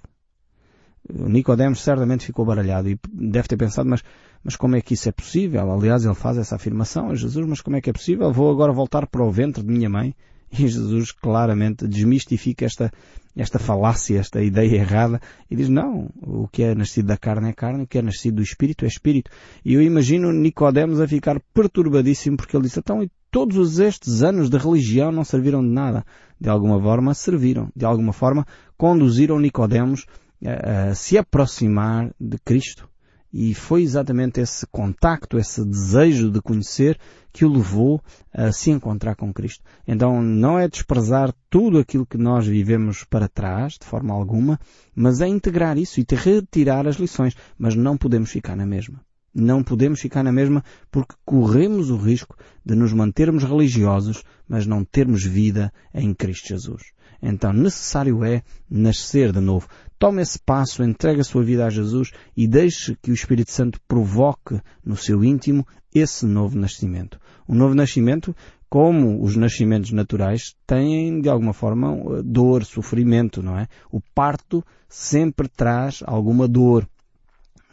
Nicodemos 1.09 1.81
certamente 1.81 2.25
ficou 2.25 2.45
baralhado 2.45 2.89
e 2.89 2.97
deve 3.11 3.47
ter 3.47 3.57
pensado, 3.57 3.89
mas, 3.89 4.03
mas 4.43 4.55
como 4.55 4.75
é 4.75 4.81
que 4.81 4.93
isso 4.93 5.09
é 5.09 5.11
possível? 5.11 5.71
Aliás, 5.71 6.05
ele 6.05 6.13
faz 6.13 6.37
essa 6.37 6.55
afirmação 6.55 7.09
a 7.09 7.15
Jesus, 7.15 7.45
mas 7.45 7.61
como 7.61 7.75
é 7.75 7.81
que 7.81 7.89
é 7.89 7.93
possível? 7.93 8.31
Vou 8.31 8.51
agora 8.51 8.71
voltar 8.71 9.07
para 9.07 9.25
o 9.25 9.31
ventre 9.31 9.63
de 9.63 9.69
minha 9.69 9.89
mãe? 9.89 10.15
E 10.53 10.67
Jesus 10.67 11.13
claramente 11.13 11.87
desmistifica 11.87 12.65
esta, 12.65 12.91
esta 13.37 13.57
falácia, 13.57 14.19
esta 14.19 14.41
ideia 14.41 14.75
errada 14.75 15.21
e 15.49 15.55
diz, 15.55 15.69
não, 15.69 16.09
o 16.21 16.45
que 16.45 16.61
é 16.61 16.75
nascido 16.75 17.05
da 17.05 17.15
carne 17.15 17.51
é 17.51 17.53
carne, 17.53 17.83
o 17.83 17.87
que 17.87 17.97
é 17.97 18.01
nascido 18.01 18.35
do 18.35 18.41
Espírito 18.41 18.83
é 18.83 18.87
Espírito. 18.89 19.31
E 19.63 19.75
eu 19.75 19.81
imagino 19.81 20.29
Nicodemos 20.33 20.99
a 20.99 21.07
ficar 21.07 21.39
perturbadíssimo 21.53 22.35
porque 22.35 22.57
ele 22.57 22.65
disse, 22.65 22.79
então, 22.79 23.01
todos 23.31 23.79
estes 23.79 24.21
anos 24.21 24.49
de 24.49 24.57
religião 24.57 25.11
não 25.11 25.23
serviram 25.23 25.63
de 25.63 25.69
nada. 25.69 26.05
De 26.39 26.49
alguma 26.49 26.79
forma 26.79 27.13
serviram, 27.13 27.69
de 27.75 27.85
alguma 27.85 28.11
forma 28.11 28.45
conduziram 28.77 29.39
Nicodemos 29.39 30.05
a, 30.45 30.89
a 30.89 30.95
se 30.95 31.17
aproximar 31.17 32.13
de 32.19 32.37
Cristo. 32.39 32.89
E 33.33 33.53
foi 33.53 33.81
exatamente 33.83 34.41
esse 34.41 34.67
contacto, 34.67 35.37
esse 35.37 35.63
desejo 35.63 36.29
de 36.29 36.41
conhecer 36.41 36.99
que 37.31 37.45
o 37.45 37.49
levou 37.49 38.01
a 38.33 38.51
se 38.51 38.71
encontrar 38.71 39.15
com 39.15 39.33
Cristo. 39.33 39.63
Então 39.87 40.21
não 40.21 40.59
é 40.59 40.67
desprezar 40.67 41.33
tudo 41.49 41.79
aquilo 41.79 42.05
que 42.05 42.17
nós 42.17 42.45
vivemos 42.45 43.05
para 43.05 43.29
trás, 43.29 43.77
de 43.79 43.85
forma 43.85 44.13
alguma, 44.13 44.59
mas 44.93 45.21
é 45.21 45.27
integrar 45.27 45.77
isso 45.77 46.01
e 46.01 46.05
retirar 46.13 46.85
as 46.85 46.97
lições. 46.97 47.33
Mas 47.57 47.73
não 47.73 47.95
podemos 47.95 48.29
ficar 48.29 48.57
na 48.57 48.65
mesma. 48.65 48.99
Não 49.33 49.63
podemos 49.63 50.01
ficar 50.01 50.23
na 50.23 50.31
mesma 50.31 50.63
porque 50.91 51.15
corremos 51.23 51.89
o 51.89 51.97
risco 51.97 52.35
de 52.65 52.75
nos 52.75 52.91
mantermos 52.91 53.43
religiosos, 53.43 54.23
mas 54.47 54.65
não 54.65 54.83
termos 54.83 55.23
vida 55.23 55.71
em 55.93 56.13
Cristo 56.13 56.49
Jesus. 56.49 56.83
Então 57.21 57.53
necessário 57.53 58.23
é 58.23 58.41
nascer 58.69 59.31
de 59.31 59.39
novo. 59.39 59.67
Tome 59.99 60.21
esse 60.21 60.39
passo, 60.39 60.83
entregue 60.83 61.21
a 61.21 61.23
sua 61.23 61.43
vida 61.43 61.65
a 61.65 61.69
Jesus 61.69 62.11
e 62.35 62.47
deixe 62.47 62.97
que 63.01 63.11
o 63.11 63.13
Espírito 63.13 63.51
Santo 63.51 63.79
provoque 63.87 64.59
no 64.83 64.97
seu 64.97 65.23
íntimo 65.23 65.65
esse 65.93 66.25
novo 66.25 66.57
nascimento. 66.57 67.19
O 67.47 67.53
novo 67.53 67.75
nascimento, 67.75 68.35
como 68.67 69.23
os 69.23 69.35
nascimentos 69.35 69.91
naturais, 69.91 70.55
têm 70.65 71.21
de 71.21 71.29
alguma 71.29 71.53
forma 71.53 72.23
dor, 72.23 72.65
sofrimento, 72.65 73.43
não 73.43 73.57
é? 73.57 73.67
O 73.91 74.01
parto 74.15 74.65
sempre 74.89 75.47
traz 75.47 76.01
alguma 76.05 76.47
dor. 76.47 76.87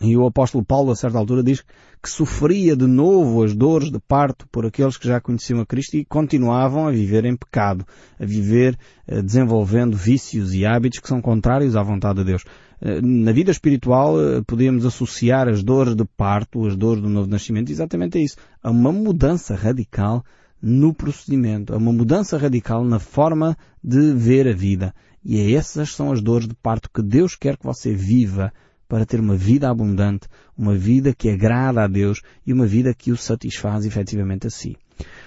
E 0.01 0.17
o 0.17 0.27
apóstolo 0.27 0.65
Paulo, 0.65 0.93
a 0.93 0.97
certa 0.97 1.19
altura, 1.19 1.43
diz 1.43 1.65
que 2.01 2.09
sofria 2.09 2.77
de 2.77 2.87
novo 2.87 3.43
as 3.43 3.55
dores 3.55 3.91
de 3.91 3.99
parto 3.99 4.47
por 4.49 4.65
aqueles 4.65 4.97
que 4.97 5.09
já 5.09 5.21
conheciam 5.21 5.61
a 5.61 5.67
Cristo 5.67 5.97
e 5.97 6.05
continuavam 6.05 6.87
a 6.87 6.93
viver 6.93 7.25
em 7.25 7.37
pecado, 7.37 7.85
a 8.19 8.25
viver 8.25 8.79
eh, 9.07 9.21
desenvolvendo 9.21 9.97
vícios 9.97 10.55
e 10.55 10.65
hábitos 10.65 11.01
que 11.01 11.09
são 11.09 11.21
contrários 11.21 11.75
à 11.75 11.83
vontade 11.83 12.21
de 12.21 12.25
Deus. 12.25 12.45
Eh, 12.81 13.01
na 13.03 13.33
vida 13.33 13.51
espiritual 13.51 14.21
eh, 14.21 14.41
podemos 14.47 14.87
associar 14.87 15.49
as 15.49 15.65
dores 15.65 15.97
de 15.97 16.05
parto, 16.05 16.67
as 16.67 16.77
dores 16.77 17.03
do 17.03 17.09
novo 17.09 17.29
nascimento, 17.29 17.73
exatamente 17.73 18.19
a 18.19 18.21
isso, 18.21 18.37
a 18.63 18.71
uma 18.71 18.93
mudança 18.93 19.57
radical 19.57 20.25
no 20.63 20.95
procedimento, 20.95 21.75
a 21.75 21.77
uma 21.77 21.93
mudança 21.93 22.39
radical 22.39 22.85
na 22.85 23.01
forma 23.01 23.57
de 23.83 24.13
ver 24.13 24.47
a 24.47 24.53
vida. 24.53 24.95
E 25.25 25.55
essas 25.55 25.91
são 25.91 26.13
as 26.13 26.23
dores 26.23 26.47
de 26.47 26.55
parto 26.55 26.89
que 26.93 27.03
Deus 27.03 27.35
quer 27.35 27.57
que 27.57 27.67
você 27.67 27.93
viva 27.93 28.53
para 28.89 29.05
ter 29.05 29.21
uma 29.21 29.37
vida 29.37 29.69
abundante, 29.69 30.27
uma 30.57 30.75
vida 30.75 31.15
que 31.15 31.29
agrada 31.29 31.85
a 31.85 31.87
Deus 31.87 32.23
e 32.47 32.53
uma 32.53 32.67
vida 32.67 32.95
que 32.95 33.13
o 33.13 33.17
satisfaz 33.17 33.85
efetivamente 33.85 34.47
a 34.47 34.51
si. 34.51 34.77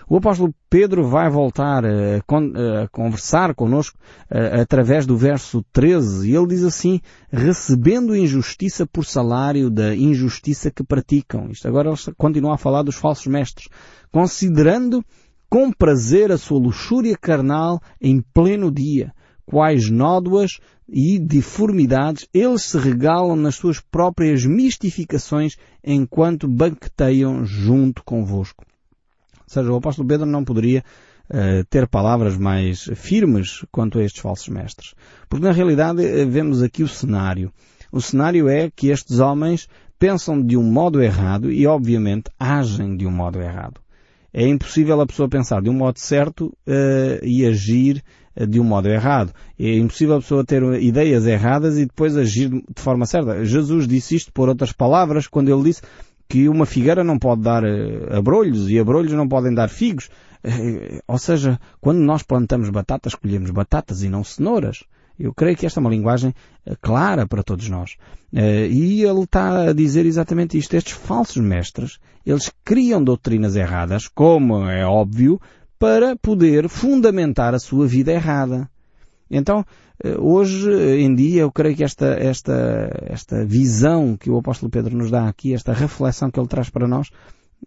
O 0.10 0.18
apóstolo 0.18 0.54
Pedro 0.70 1.08
vai 1.08 1.30
voltar 1.30 1.86
a, 1.86 2.18
a 2.18 2.88
conversar 2.90 3.56
connosco 3.56 3.98
a, 4.30 4.62
através 4.62 5.06
do 5.06 5.16
verso 5.16 5.64
13 5.72 6.30
e 6.30 6.36
ele 6.36 6.48
diz 6.48 6.64
assim, 6.64 7.00
recebendo 7.32 8.16
injustiça 8.16 8.86
por 8.86 9.06
salário 9.06 9.70
da 9.70 9.96
injustiça 9.96 10.70
que 10.70 10.84
praticam. 10.84 11.50
Isto 11.50 11.68
agora 11.68 11.90
ele 11.90 12.16
continua 12.18 12.56
a 12.56 12.58
falar 12.58 12.84
dos 12.84 12.96
falsos 12.96 13.28
mestres. 13.28 13.70
Considerando 14.12 15.02
com 15.50 15.72
prazer 15.72 16.32
a 16.32 16.38
sua 16.38 16.60
luxúria 16.60 17.16
carnal 17.18 17.82
em 18.02 18.22
pleno 18.34 18.72
dia, 18.72 19.14
quais 19.52 19.90
nódoas 19.90 20.62
e 20.88 21.20
deformidades 21.20 22.26
eles 22.34 22.64
se 22.64 22.78
regalam 22.78 23.36
nas 23.36 23.56
suas 23.56 23.82
próprias 23.82 24.46
mistificações 24.46 25.58
enquanto 25.84 26.48
banqueteiam 26.48 27.44
junto 27.44 28.02
convosco. 28.02 28.64
Ou 29.40 29.44
seja, 29.54 29.70
o 29.70 29.76
apóstolo 29.76 30.08
Pedro 30.08 30.26
não 30.26 30.46
poderia 30.46 30.86
uh, 31.30 31.66
ter 31.70 31.86
palavras 31.86 32.38
mais 32.38 32.90
firmes 32.96 33.66
quanto 33.70 34.00
a 34.00 34.04
estes 34.06 34.22
falsos 34.22 34.48
mestres. 34.48 34.94
Porque 35.28 35.46
na 35.46 35.52
realidade 35.52 36.02
uh, 36.02 36.30
vemos 36.30 36.64
aqui 36.64 36.82
o 36.82 36.88
cenário. 36.88 37.52
O 37.92 38.00
cenário 38.00 38.48
é 38.48 38.72
que 38.74 38.88
estes 38.88 39.20
homens 39.20 39.68
pensam 40.00 40.42
de 40.42 40.56
um 40.56 40.64
modo 40.64 41.02
errado 41.02 41.52
e 41.52 41.68
obviamente 41.68 42.32
agem 42.40 42.96
de 42.96 43.06
um 43.06 43.12
modo 43.12 43.42
errado. 43.42 43.82
É 44.34 44.48
impossível 44.48 45.02
a 45.02 45.06
pessoa 45.06 45.28
pensar 45.28 45.62
de 45.62 45.70
um 45.70 45.74
modo 45.74 46.00
certo 46.00 46.46
uh, 46.46 47.26
e 47.26 47.46
agir 47.46 47.98
eh, 47.98 48.21
de 48.36 48.60
um 48.60 48.64
modo 48.64 48.88
errado. 48.88 49.34
É 49.60 49.78
impossível 49.78 50.16
a 50.16 50.22
pessoa 50.22 50.44
ter 50.44 50.64
ideias 50.82 51.26
erradas 51.26 51.78
e 51.78 51.86
depois 51.86 52.18
agir 52.18 52.50
de 52.50 52.82
forma 52.82 53.06
certa. 53.06 53.44
Jesus 53.44 53.88
disse 53.88 54.16
isto 54.16 54.32
por 54.32 54.50
outras 54.50 54.72
palavras 54.72 55.28
quando 55.28 55.54
ele 55.54 55.64
disse 55.64 55.82
que 56.28 56.48
uma 56.48 56.66
figueira 56.66 57.04
não 57.04 57.20
pode 57.20 57.42
dar 57.42 57.64
eh, 57.64 58.18
abrolhos 58.18 58.70
e 58.70 58.80
abrolhos 58.80 59.12
não 59.12 59.28
podem 59.28 59.54
dar 59.54 59.68
figos. 59.68 60.10
Eh, 60.44 61.02
ou 61.06 61.18
seja, 61.18 61.60
quando 61.82 62.00
nós 62.00 62.24
plantamos 62.24 62.70
batatas, 62.70 63.16
colhemos 63.16 63.52
batatas 63.52 64.02
e 64.02 64.10
não 64.10 64.24
cenouras. 64.24 64.84
Eu 65.20 65.34
creio 65.34 65.58
que 65.58 65.66
esta 65.66 65.80
é 65.80 65.82
uma 65.82 65.90
linguagem 65.90 66.34
clara 66.82 67.28
para 67.28 67.44
todos 67.44 67.70
nós. 67.70 67.96
E 68.34 69.04
ele 69.04 69.22
está 69.22 69.70
a 69.70 69.74
dizer 69.74 70.08
exatamente 70.08 70.58
isto. 70.58 70.74
Estes 70.74 70.94
falsos 70.94 71.38
mestres, 71.38 72.00
eles 72.26 72.52
criam 72.66 73.04
doutrinas 73.04 73.56
erradas, 73.56 74.08
como 74.08 74.68
é 74.68 74.84
óbvio, 74.84 75.40
para 75.82 76.16
poder 76.16 76.70
fundamentar 76.70 77.56
a 77.56 77.60
sua 77.60 77.88
vida 77.88 78.12
errada. 78.12 78.70
Então, 79.32 79.66
eh, 80.04 80.16
hoje 80.16 80.72
em 80.72 81.16
dia, 81.16 81.42
eu 81.42 81.52
creio 81.52 81.76
que 81.76 81.84
esta, 81.84 82.06
esta, 82.06 83.08
esta 83.08 83.44
visão 83.44 84.16
que 84.16 84.30
o 84.30 84.38
apóstolo 84.38 84.70
Pedro 84.70 84.96
nos 84.96 85.10
dá 85.10 85.28
aqui, 85.28 85.56
esta 85.56 85.74
reflexão 85.74 86.30
que 86.30 86.40
ele 86.40 86.48
traz 86.48 86.70
para 86.70 86.88
nós, 86.88 87.10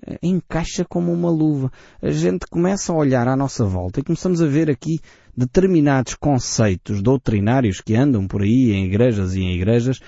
eh, 0.07 0.17
encaixa 0.23 0.85
como 0.85 1.13
uma 1.13 1.29
luva. 1.29 1.73
A 2.01 2.13
gente 2.13 2.47
começa 2.47 2.93
a 2.93 2.97
olhar 2.97 3.27
à 3.27 3.35
nossa 3.35 3.65
volta 3.65 3.99
e 3.99 4.05
começamos 4.05 4.41
a 4.41 4.47
ver 4.47 4.71
aqui 4.71 5.01
determinados 5.37 6.15
conceitos 6.15 7.03
doutrinários 7.03 7.81
que 7.81 7.97
andam 7.97 8.29
por 8.29 8.43
aí 8.43 8.71
em 8.71 8.85
igrejas 8.85 9.35
e 9.35 9.41
em 9.41 9.57
igrejas 9.57 9.99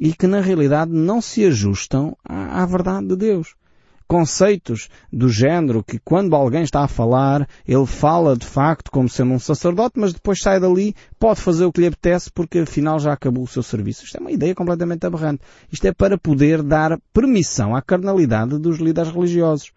e 0.00 0.12
que 0.12 0.28
na 0.28 0.40
realidade 0.40 0.92
não 0.92 1.20
se 1.20 1.44
ajustam 1.44 2.16
à, 2.24 2.62
à 2.62 2.64
verdade 2.66 3.08
de 3.08 3.16
Deus 3.16 3.56
conceitos 4.06 4.88
do 5.12 5.28
género 5.28 5.82
que 5.82 5.98
quando 5.98 6.34
alguém 6.34 6.62
está 6.62 6.82
a 6.82 6.88
falar, 6.88 7.48
ele 7.66 7.86
fala 7.86 8.36
de 8.36 8.46
facto 8.46 8.90
como 8.90 9.08
sendo 9.08 9.32
um 9.32 9.38
sacerdote, 9.38 9.98
mas 9.98 10.12
depois 10.12 10.40
sai 10.40 10.60
dali, 10.60 10.94
pode 11.18 11.40
fazer 11.40 11.64
o 11.64 11.72
que 11.72 11.80
lhe 11.80 11.86
apetece 11.86 12.30
porque 12.30 12.60
afinal 12.60 12.98
já 12.98 13.12
acabou 13.12 13.44
o 13.44 13.48
seu 13.48 13.62
serviço. 13.62 14.04
Isto 14.04 14.18
é 14.18 14.20
uma 14.20 14.32
ideia 14.32 14.54
completamente 14.54 15.04
aberrante. 15.06 15.42
Isto 15.70 15.86
é 15.86 15.92
para 15.92 16.16
poder 16.16 16.62
dar 16.62 16.98
permissão 17.12 17.74
à 17.74 17.82
carnalidade 17.82 18.58
dos 18.58 18.78
líderes 18.78 19.12
religiosos. 19.12 19.72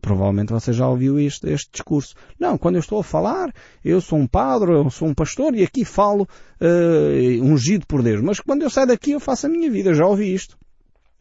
Provavelmente 0.00 0.52
você 0.52 0.72
já 0.72 0.88
ouviu 0.88 1.18
este, 1.18 1.48
este, 1.50 1.70
discurso. 1.72 2.14
Não, 2.38 2.56
quando 2.56 2.76
eu 2.76 2.80
estou 2.80 3.00
a 3.00 3.04
falar, 3.04 3.52
eu 3.84 4.00
sou 4.00 4.18
um 4.18 4.26
padre, 4.26 4.72
eu 4.72 4.88
sou 4.88 5.08
um 5.08 5.14
pastor 5.14 5.54
e 5.54 5.64
aqui 5.64 5.84
falo 5.84 6.28
uh, 6.60 7.42
ungido 7.44 7.84
por 7.86 8.02
Deus. 8.02 8.20
Mas 8.20 8.38
quando 8.38 8.62
eu 8.62 8.70
saio 8.70 8.86
daqui 8.86 9.12
eu 9.12 9.20
faço 9.20 9.46
a 9.46 9.50
minha 9.50 9.70
vida. 9.70 9.94
Já 9.94 10.06
ouvi 10.06 10.32
isto. 10.32 10.56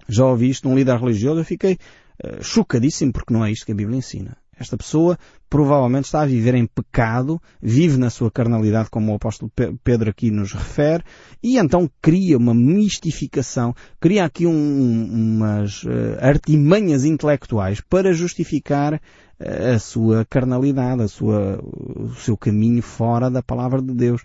Já 0.07 0.25
ouvi 0.25 0.49
isto 0.49 0.69
num 0.69 0.75
líder 0.75 0.99
religioso. 0.99 1.39
Eu 1.39 1.45
fiquei 1.45 1.77
uh, 2.23 2.43
chocadíssimo 2.43 3.11
porque 3.13 3.33
não 3.33 3.45
é 3.45 3.51
isto 3.51 3.65
que 3.65 3.71
a 3.71 3.75
Bíblia 3.75 3.97
ensina. 3.97 4.37
Esta 4.59 4.75
pessoa 4.75 5.17
provavelmente 5.49 6.05
está 6.05 6.21
a 6.21 6.25
viver 6.25 6.55
em 6.55 6.65
pecado, 6.65 7.39
vive 7.61 7.97
na 7.97 8.09
sua 8.09 8.31
carnalidade, 8.31 8.89
como 8.89 9.11
o 9.11 9.15
apóstolo 9.15 9.51
Pedro 9.83 10.09
aqui 10.09 10.31
nos 10.31 10.51
refere, 10.51 11.03
e 11.41 11.57
então 11.57 11.89
cria 12.01 12.37
uma 12.37 12.53
mistificação, 12.53 13.73
cria 13.99 14.25
aqui 14.25 14.45
um, 14.45 15.05
umas 15.05 15.83
uh, 15.83 16.17
artimanhas 16.19 17.05
intelectuais 17.05 17.79
para 17.81 18.11
justificar 18.13 18.95
uh, 18.95 19.75
a 19.75 19.79
sua 19.79 20.25
carnalidade, 20.25 21.03
a 21.03 21.07
sua, 21.07 21.63
o 21.63 22.13
seu 22.15 22.35
caminho 22.35 22.81
fora 22.81 23.29
da 23.29 23.43
palavra 23.43 23.81
de 23.81 23.93
Deus. 23.93 24.21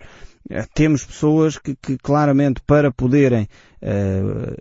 Uh, 0.49 0.67
temos 0.73 1.05
pessoas 1.05 1.57
que, 1.59 1.75
que, 1.75 1.97
claramente 1.97 2.59
para 2.65 2.91
poderem 2.91 3.47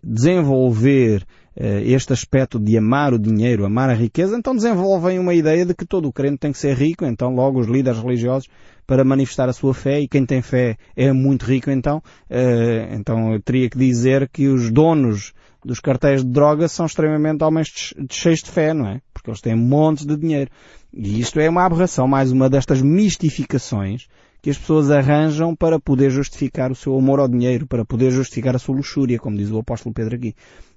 desenvolver 0.03 1.23
eh, 1.23 1.42
este 1.55 2.13
aspecto 2.13 2.59
de 2.59 2.79
amar 2.79 3.13
o 3.13 3.19
dinheiro, 3.19 3.65
amar 3.65 3.91
a 3.91 3.95
riqueza, 3.95 4.37
então 4.37 4.55
desenvolvem 4.55 5.19
uma 5.19 5.35
ideia 5.35 5.67
de 5.67 5.75
que 5.75 5.85
todo 5.85 6.09
o 6.09 6.13
crente 6.13 6.39
tem 6.39 6.53
que 6.53 6.59
ser 6.59 6.75
rico, 6.75 7.05
então 7.05 7.35
logo 7.35 7.61
os 7.61 7.67
líderes 7.67 8.01
religiosos 8.01 8.49
para 8.87 9.05
manifestar 9.05 9.49
a 9.49 9.53
sua 9.53 9.75
fé 9.75 10.01
e 10.01 10.09
quem 10.09 10.25
tem 10.25 10.43
fé 10.43 10.77
é 10.97 11.13
muito 11.13 11.45
rico 11.45 11.71
então, 11.71 12.03
eh, 12.29 12.89
então 12.93 13.33
eu 13.33 13.41
teria 13.41 13.69
que 13.69 13.79
dizer 13.79 14.29
que 14.29 14.49
os 14.49 14.71
donos 14.71 15.33
dos 15.65 15.79
cartéis 15.79 16.25
de 16.25 16.31
droga 16.31 16.67
são 16.69 16.87
extremamente 16.87 17.45
homens 17.45 17.95
cheios 18.11 18.43
de 18.43 18.51
fé, 18.51 18.75
não 18.75 18.87
é? 18.89 19.01
Porque 19.13 19.31
eles 19.31 19.41
têm 19.41 19.55
montes 19.55 20.05
de 20.05 20.17
dinheiro. 20.17 20.51
E 20.93 21.21
isto 21.21 21.39
é 21.39 21.49
uma 21.49 21.65
aberração, 21.65 22.09
mais 22.09 22.33
uma 22.33 22.51
destas 22.51 22.83
mistificações 22.83 24.09
que 24.43 24.51
as 24.51 24.59
pessoas 24.59 24.91
arranjam 24.91 25.55
para 25.55 25.79
poder 25.79 26.11
justificar 26.11 26.73
o 26.73 26.75
seu 26.75 26.99
amor 26.99 27.21
ao 27.21 27.29
dinheiro, 27.29 27.65
para 27.65 27.85
poder 27.85 28.11
justificar 28.11 28.57
a 28.57 28.59
sua 28.59 28.75
luxúria, 28.75 29.19
como 29.19 29.37
diz 29.37 29.51
o 29.53 29.59
apóstolo 29.59 29.95
Pedro 29.95 30.17
aqui 30.17 30.35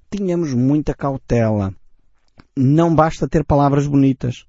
tenhamos 0.10 0.54
muita 0.54 0.94
cautela. 0.94 1.74
Não 2.56 2.94
basta 2.94 3.28
ter 3.28 3.44
palavras 3.44 3.88
bonitas. 3.88 4.46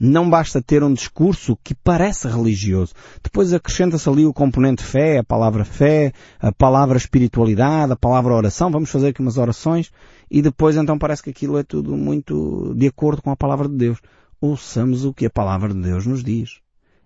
Não 0.00 0.30
basta 0.30 0.62
ter 0.62 0.84
um 0.84 0.94
discurso 0.94 1.58
que 1.62 1.74
parece 1.74 2.28
religioso. 2.28 2.94
Depois 3.20 3.52
acrescenta-se 3.52 4.08
ali 4.08 4.24
o 4.24 4.32
componente 4.32 4.82
fé, 4.82 5.18
a 5.18 5.24
palavra 5.24 5.64
fé, 5.64 6.12
a 6.38 6.52
palavra 6.52 6.96
espiritualidade, 6.96 7.92
a 7.92 7.96
palavra 7.96 8.32
oração. 8.32 8.70
Vamos 8.70 8.90
fazer 8.90 9.08
aqui 9.08 9.20
umas 9.20 9.38
orações 9.38 9.90
e 10.30 10.40
depois 10.40 10.76
então 10.76 10.96
parece 10.96 11.22
que 11.22 11.30
aquilo 11.30 11.58
é 11.58 11.64
tudo 11.64 11.96
muito 11.96 12.74
de 12.76 12.86
acordo 12.86 13.22
com 13.22 13.32
a 13.32 13.36
palavra 13.36 13.68
de 13.68 13.74
Deus. 13.74 13.98
Ouçamos 14.40 15.04
o 15.04 15.12
que 15.12 15.26
a 15.26 15.30
palavra 15.30 15.74
de 15.74 15.80
Deus 15.80 16.06
nos 16.06 16.22
diz. 16.22 16.60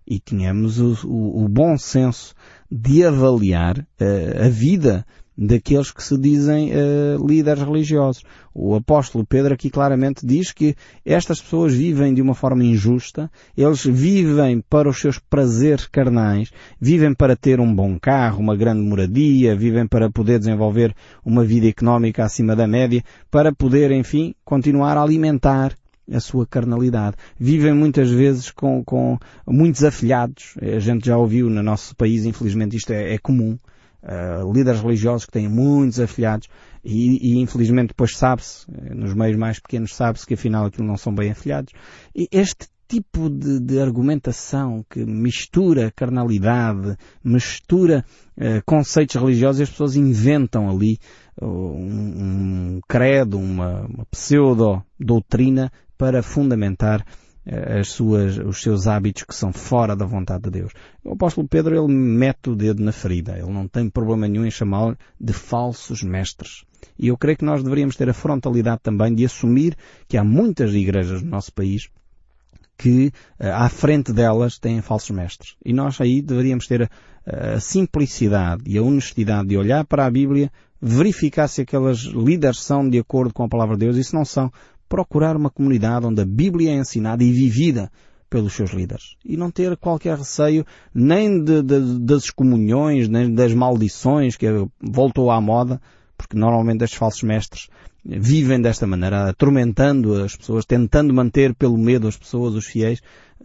E 0.06 0.20
tenhamos 0.20 0.78
o, 0.78 1.06
o, 1.06 1.44
o 1.44 1.48
bom 1.48 1.78
senso 1.78 2.34
de 2.70 3.06
avaliar 3.06 3.78
uh, 3.78 4.44
a 4.44 4.48
vida 4.48 5.06
daqueles 5.36 5.90
que 5.90 6.02
se 6.02 6.16
dizem 6.18 6.70
uh, 6.72 7.26
líderes 7.26 7.62
religiosos. 7.62 8.22
O 8.54 8.74
apóstolo 8.74 9.24
Pedro 9.24 9.54
aqui 9.54 9.70
claramente 9.70 10.26
diz 10.26 10.52
que 10.52 10.74
estas 11.04 11.40
pessoas 11.40 11.74
vivem 11.74 12.12
de 12.12 12.20
uma 12.20 12.34
forma 12.34 12.64
injusta, 12.64 13.30
eles 13.56 13.84
vivem 13.84 14.60
para 14.60 14.88
os 14.88 15.00
seus 15.00 15.18
prazeres 15.18 15.86
carnais, 15.86 16.50
vivem 16.80 17.14
para 17.14 17.34
ter 17.34 17.60
um 17.60 17.74
bom 17.74 17.98
carro, 17.98 18.40
uma 18.40 18.56
grande 18.56 18.82
moradia, 18.82 19.56
vivem 19.56 19.86
para 19.86 20.10
poder 20.10 20.38
desenvolver 20.38 20.94
uma 21.24 21.44
vida 21.44 21.66
económica 21.66 22.24
acima 22.24 22.54
da 22.54 22.66
média, 22.66 23.02
para 23.30 23.52
poder, 23.52 23.90
enfim, 23.90 24.34
continuar 24.44 24.96
a 24.96 25.02
alimentar 25.02 25.74
a 26.10 26.20
sua 26.20 26.46
carnalidade. 26.46 27.16
Vivem 27.38 27.72
muitas 27.72 28.10
vezes 28.10 28.50
com, 28.50 28.84
com 28.84 29.18
muitos 29.46 29.82
afilhados. 29.82 30.54
A 30.60 30.78
gente 30.78 31.06
já 31.06 31.16
ouviu 31.16 31.48
no 31.48 31.62
nosso 31.62 31.96
país, 31.96 32.26
infelizmente 32.26 32.76
isto 32.76 32.92
é, 32.92 33.14
é 33.14 33.18
comum 33.18 33.56
uh, 34.02 34.52
líderes 34.52 34.80
religiosos 34.80 35.26
que 35.26 35.32
têm 35.32 35.48
muitos 35.48 36.00
afilhados 36.00 36.48
e, 36.84 37.34
e 37.34 37.40
infelizmente 37.40 37.88
depois 37.88 38.16
sabe-se, 38.16 38.66
eh, 38.70 38.94
nos 38.94 39.14
meios 39.14 39.36
mais 39.36 39.60
pequenos 39.60 39.94
sabe-se 39.94 40.26
que 40.26 40.34
afinal 40.34 40.66
aquilo 40.66 40.86
não 40.86 40.96
são 40.96 41.14
bem 41.14 41.30
afilhados. 41.30 41.72
E 42.14 42.28
este 42.32 42.66
tipo 42.88 43.30
de, 43.30 43.58
de, 43.58 43.80
argumentação 43.80 44.84
que 44.90 45.02
mistura 45.02 45.90
carnalidade, 45.96 46.96
mistura 47.24 48.04
uh, 48.36 48.62
conceitos 48.66 49.16
religiosos 49.16 49.60
e 49.60 49.62
as 49.62 49.70
pessoas 49.70 49.96
inventam 49.96 50.68
ali 50.68 50.98
um, 51.40 51.46
um, 51.46 52.80
credo, 52.86 53.38
uma, 53.38 53.86
uma 53.86 54.04
pseudo-doutrina 54.10 55.72
para 55.96 56.22
fundamentar 56.22 57.00
eh, 57.00 57.21
as 57.44 57.88
suas, 57.88 58.38
os 58.38 58.62
seus 58.62 58.86
hábitos 58.86 59.24
que 59.24 59.34
são 59.34 59.52
fora 59.52 59.96
da 59.96 60.06
vontade 60.06 60.44
de 60.44 60.50
Deus. 60.50 60.72
O 61.04 61.12
apóstolo 61.12 61.48
Pedro, 61.48 61.74
ele 61.76 61.92
mete 61.92 62.50
o 62.50 62.56
dedo 62.56 62.82
na 62.82 62.92
ferida. 62.92 63.36
Ele 63.36 63.50
não 63.50 63.66
tem 63.66 63.90
problema 63.90 64.28
nenhum 64.28 64.46
em 64.46 64.50
chamar 64.50 64.96
de 65.20 65.32
falsos 65.32 66.02
mestres. 66.02 66.64
E 66.98 67.08
eu 67.08 67.16
creio 67.16 67.38
que 67.38 67.44
nós 67.44 67.62
deveríamos 67.62 67.96
ter 67.96 68.08
a 68.08 68.14
frontalidade 68.14 68.80
também 68.82 69.14
de 69.14 69.24
assumir 69.24 69.76
que 70.06 70.16
há 70.16 70.24
muitas 70.24 70.72
igrejas 70.74 71.22
no 71.22 71.30
nosso 71.30 71.52
país 71.52 71.88
que 72.76 73.12
eh, 73.38 73.50
à 73.50 73.68
frente 73.68 74.12
delas 74.12 74.58
têm 74.58 74.80
falsos 74.80 75.10
mestres. 75.10 75.56
E 75.64 75.72
nós 75.72 76.00
aí 76.00 76.20
deveríamos 76.20 76.66
ter 76.66 76.90
a, 77.24 77.54
a 77.54 77.60
simplicidade 77.60 78.62
e 78.66 78.76
a 78.76 78.82
honestidade 78.82 79.48
de 79.48 79.56
olhar 79.56 79.84
para 79.84 80.06
a 80.06 80.10
Bíblia, 80.10 80.50
verificar 80.80 81.46
se 81.46 81.62
aquelas 81.62 81.98
líderes 82.00 82.58
são 82.58 82.88
de 82.88 82.98
acordo 82.98 83.32
com 83.32 83.44
a 83.44 83.48
palavra 83.48 83.76
de 83.76 83.86
Deus 83.86 83.96
e 83.96 84.02
se 84.02 84.14
não 84.14 84.24
são, 84.24 84.50
procurar 84.92 85.38
uma 85.38 85.48
comunidade 85.48 86.04
onde 86.04 86.20
a 86.20 86.26
Bíblia 86.26 86.70
é 86.70 86.74
ensinada 86.74 87.24
e 87.24 87.32
vivida 87.32 87.90
pelos 88.28 88.52
seus 88.52 88.72
líderes. 88.72 89.16
E 89.24 89.38
não 89.38 89.50
ter 89.50 89.74
qualquer 89.78 90.18
receio 90.18 90.66
nem 90.94 91.42
de, 91.42 91.62
de, 91.62 91.98
das 91.98 92.24
excomunhões, 92.24 93.08
nem 93.08 93.34
das 93.34 93.54
maldições 93.54 94.36
que 94.36 94.46
voltou 94.78 95.30
à 95.30 95.40
moda, 95.40 95.80
porque 96.14 96.36
normalmente 96.36 96.84
estes 96.84 96.98
falsos 96.98 97.22
mestres 97.22 97.68
vivem 98.04 98.60
desta 98.60 98.86
maneira, 98.86 99.30
atormentando 99.30 100.22
as 100.22 100.36
pessoas, 100.36 100.66
tentando 100.66 101.14
manter 101.14 101.54
pelo 101.54 101.78
medo 101.78 102.06
as 102.06 102.18
pessoas, 102.18 102.54
os 102.54 102.66
fiéis. 102.66 103.00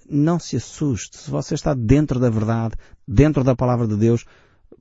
Não 0.10 0.39
se 0.39 0.57
assuste. 0.57 1.15
Se 1.15 1.31
você 1.31 1.55
está 1.55 1.73
dentro 1.73 2.19
da 2.19 2.29
verdade, 2.29 2.75
dentro 3.07 3.41
da 3.41 3.55
palavra 3.55 3.88
de 3.88 3.95
Deus, 3.95 4.25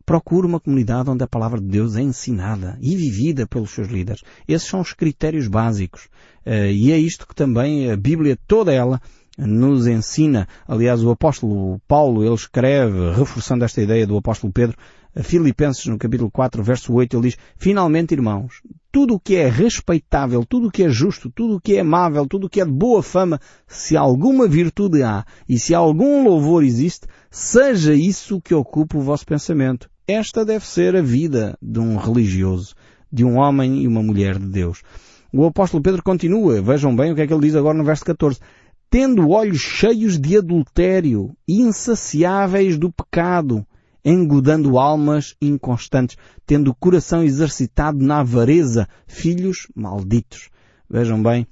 procure 0.04 0.46
uma 0.46 0.60
comunidade 0.60 1.10
onde 1.10 1.22
a 1.22 1.28
palavra 1.28 1.60
de 1.60 1.66
Deus 1.66 1.96
é 1.96 2.02
ensinada 2.02 2.76
e 2.80 2.96
vivida 2.96 3.46
pelos 3.46 3.70
seus 3.70 3.88
líderes. 3.88 4.22
Esses 4.48 4.68
são 4.68 4.80
os 4.80 4.92
critérios 4.92 5.46
básicos. 5.48 6.08
Uh, 6.46 6.70
e 6.70 6.92
é 6.92 6.98
isto 6.98 7.26
que 7.26 7.34
também 7.34 7.90
a 7.90 7.96
Bíblia, 7.96 8.38
toda 8.46 8.72
ela, 8.72 9.00
nos 9.36 9.86
ensina. 9.86 10.48
Aliás, 10.66 11.02
o 11.02 11.10
apóstolo 11.10 11.80
Paulo, 11.86 12.24
ele 12.24 12.34
escreve, 12.34 13.12
reforçando 13.12 13.64
esta 13.64 13.82
ideia 13.82 14.06
do 14.06 14.16
apóstolo 14.16 14.52
Pedro, 14.52 14.76
Filipenses, 15.22 15.86
no 15.86 15.98
capítulo 15.98 16.30
4, 16.30 16.62
verso 16.62 16.92
8, 16.92 17.16
ele 17.16 17.28
diz, 17.28 17.38
Finalmente, 17.56 18.12
irmãos, 18.12 18.60
tudo 18.92 19.14
o 19.14 19.20
que 19.20 19.36
é 19.36 19.48
respeitável, 19.48 20.44
tudo 20.44 20.68
o 20.68 20.70
que 20.70 20.82
é 20.82 20.88
justo, 20.88 21.30
tudo 21.30 21.56
o 21.56 21.60
que 21.60 21.76
é 21.76 21.80
amável, 21.80 22.26
tudo 22.26 22.46
o 22.46 22.50
que 22.50 22.60
é 22.60 22.64
de 22.64 22.72
boa 22.72 23.02
fama, 23.02 23.40
se 23.66 23.96
alguma 23.96 24.46
virtude 24.46 25.02
há 25.02 25.24
e 25.48 25.58
se 25.58 25.74
algum 25.74 26.24
louvor 26.24 26.62
existe, 26.62 27.06
seja 27.30 27.94
isso 27.94 28.40
que 28.40 28.54
ocupe 28.54 28.96
o 28.96 29.00
vosso 29.00 29.26
pensamento. 29.26 29.88
Esta 30.06 30.44
deve 30.44 30.66
ser 30.66 30.94
a 30.94 31.02
vida 31.02 31.56
de 31.60 31.80
um 31.80 31.96
religioso, 31.96 32.74
de 33.10 33.24
um 33.24 33.38
homem 33.38 33.82
e 33.82 33.88
uma 33.88 34.02
mulher 34.02 34.38
de 34.38 34.46
Deus. 34.46 34.82
O 35.32 35.44
apóstolo 35.44 35.82
Pedro 35.82 36.02
continua, 36.02 36.62
vejam 36.62 36.94
bem 36.94 37.12
o 37.12 37.14
que 37.14 37.22
é 37.22 37.26
que 37.26 37.32
ele 37.32 37.46
diz 37.46 37.54
agora 37.54 37.76
no 37.76 37.84
verso 37.84 38.04
14. 38.04 38.38
Tendo 38.88 39.30
olhos 39.30 39.58
cheios 39.58 40.18
de 40.18 40.38
adultério, 40.38 41.36
insaciáveis 41.46 42.78
do 42.78 42.90
pecado, 42.90 43.66
engodando 44.04 44.78
almas 44.78 45.34
inconstantes, 45.42 46.16
tendo 46.46 46.70
o 46.70 46.74
coração 46.74 47.24
exercitado 47.24 47.98
na 47.98 48.20
avareza, 48.20 48.88
filhos 49.06 49.66
malditos. 49.74 50.48
Vejam 50.88 51.20
bem 51.20 51.46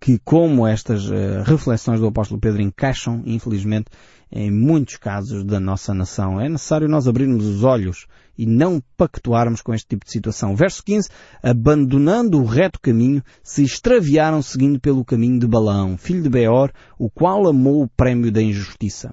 que 0.00 0.18
como 0.24 0.66
estas 0.66 1.10
uh, 1.10 1.42
reflexões 1.44 2.00
do 2.00 2.06
apóstolo 2.06 2.40
Pedro 2.40 2.62
encaixam, 2.62 3.22
infelizmente, 3.26 3.90
em 4.30 4.50
muitos 4.50 4.96
casos 4.96 5.44
da 5.44 5.58
nossa 5.58 5.94
nação. 5.94 6.40
É 6.40 6.48
necessário 6.48 6.88
nós 6.88 7.08
abrirmos 7.08 7.46
os 7.46 7.64
olhos 7.64 8.06
e 8.36 8.46
não 8.46 8.80
pactuarmos 8.96 9.60
com 9.60 9.74
este 9.74 9.88
tipo 9.88 10.04
de 10.04 10.12
situação. 10.12 10.54
Verso 10.54 10.82
15, 10.84 11.08
abandonando 11.42 12.40
o 12.40 12.44
reto 12.44 12.80
caminho, 12.80 13.22
se 13.42 13.62
extraviaram 13.62 14.40
seguindo 14.42 14.80
pelo 14.80 15.04
caminho 15.04 15.38
de 15.38 15.46
Balão, 15.46 15.96
filho 15.98 16.22
de 16.22 16.28
Beor, 16.28 16.70
o 16.98 17.10
qual 17.10 17.48
amou 17.48 17.82
o 17.82 17.88
prémio 17.88 18.30
da 18.30 18.42
injustiça. 18.42 19.12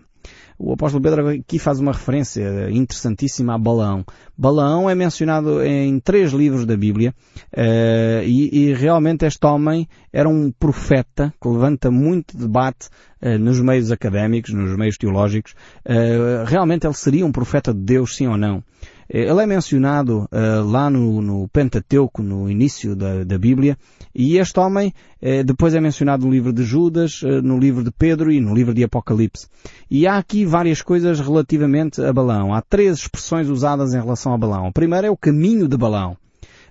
O 0.57 0.71
apóstolo 0.71 1.03
Pedro 1.03 1.27
aqui 1.27 1.59
faz 1.59 1.79
uma 1.79 1.91
referência 1.91 2.69
interessantíssima 2.71 3.55
a 3.55 3.57
Balaão. 3.57 4.05
Balaão 4.37 4.89
é 4.89 4.95
mencionado 4.95 5.61
em 5.61 5.99
três 5.99 6.31
livros 6.31 6.65
da 6.65 6.77
Bíblia 6.77 7.13
uh, 7.53 8.23
e, 8.23 8.69
e, 8.69 8.73
realmente 8.73 9.25
este 9.25 9.45
homem 9.45 9.87
era 10.13 10.29
um 10.29 10.51
profeta 10.51 11.33
que 11.41 11.47
levanta 11.49 11.91
muito 11.91 12.37
debate 12.37 12.87
uh, 13.21 13.37
nos 13.37 13.59
meios 13.59 13.91
académicos, 13.91 14.53
nos 14.53 14.77
meios 14.77 14.97
teológicos. 14.97 15.53
Uh, 15.85 16.45
realmente 16.45 16.87
ele 16.87 16.93
seria 16.93 17.25
um 17.25 17.31
profeta 17.31 17.73
de 17.73 17.81
Deus, 17.81 18.15
sim 18.15 18.27
ou 18.27 18.37
não? 18.37 18.63
Ele 19.07 19.41
é 19.41 19.45
mencionado 19.45 20.27
uh, 20.31 20.63
lá 20.67 20.89
no, 20.89 21.21
no, 21.21 21.47
Pentateuco, 21.47 22.23
no 22.23 22.49
início 22.49 22.95
da, 22.95 23.23
da 23.23 23.37
Bíblia, 23.37 23.77
e 24.13 24.37
este 24.37 24.59
homem 24.59 24.93
uh, 25.21 25.43
depois 25.43 25.75
é 25.75 25.79
mencionado 25.79 26.25
no 26.25 26.31
livro 26.31 26.51
de 26.51 26.63
Judas, 26.63 27.21
uh, 27.21 27.41
no 27.41 27.59
livro 27.59 27.83
de 27.83 27.91
Pedro 27.91 28.31
e 28.31 28.41
no 28.41 28.53
livro 28.53 28.73
de 28.73 28.83
Apocalipse. 28.83 29.47
E 29.89 30.07
há 30.07 30.17
aqui 30.17 30.43
várias 30.43 30.81
coisas 30.81 31.19
relativamente 31.19 32.01
a 32.01 32.11
Balão. 32.11 32.53
Há 32.53 32.61
três 32.61 32.97
expressões 32.97 33.47
usadas 33.47 33.93
em 33.93 33.99
relação 33.99 34.33
a 34.33 34.37
Balão. 34.37 34.67
A 34.67 34.71
primeira 34.71 35.07
é 35.07 35.11
o 35.11 35.17
caminho 35.17 35.67
de 35.67 35.77
Balão. 35.77 36.17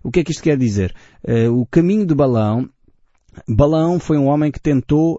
O 0.02 0.10
que 0.10 0.20
é 0.20 0.24
que 0.24 0.32
isto 0.32 0.42
quer 0.42 0.58
dizer? 0.58 0.94
o 1.50 1.64
caminho 1.64 2.04
de 2.04 2.14
Balão 2.14 2.68
Balaão 3.48 3.98
foi 3.98 4.18
um 4.18 4.26
homem 4.26 4.52
que 4.52 4.60
tentou, 4.60 5.18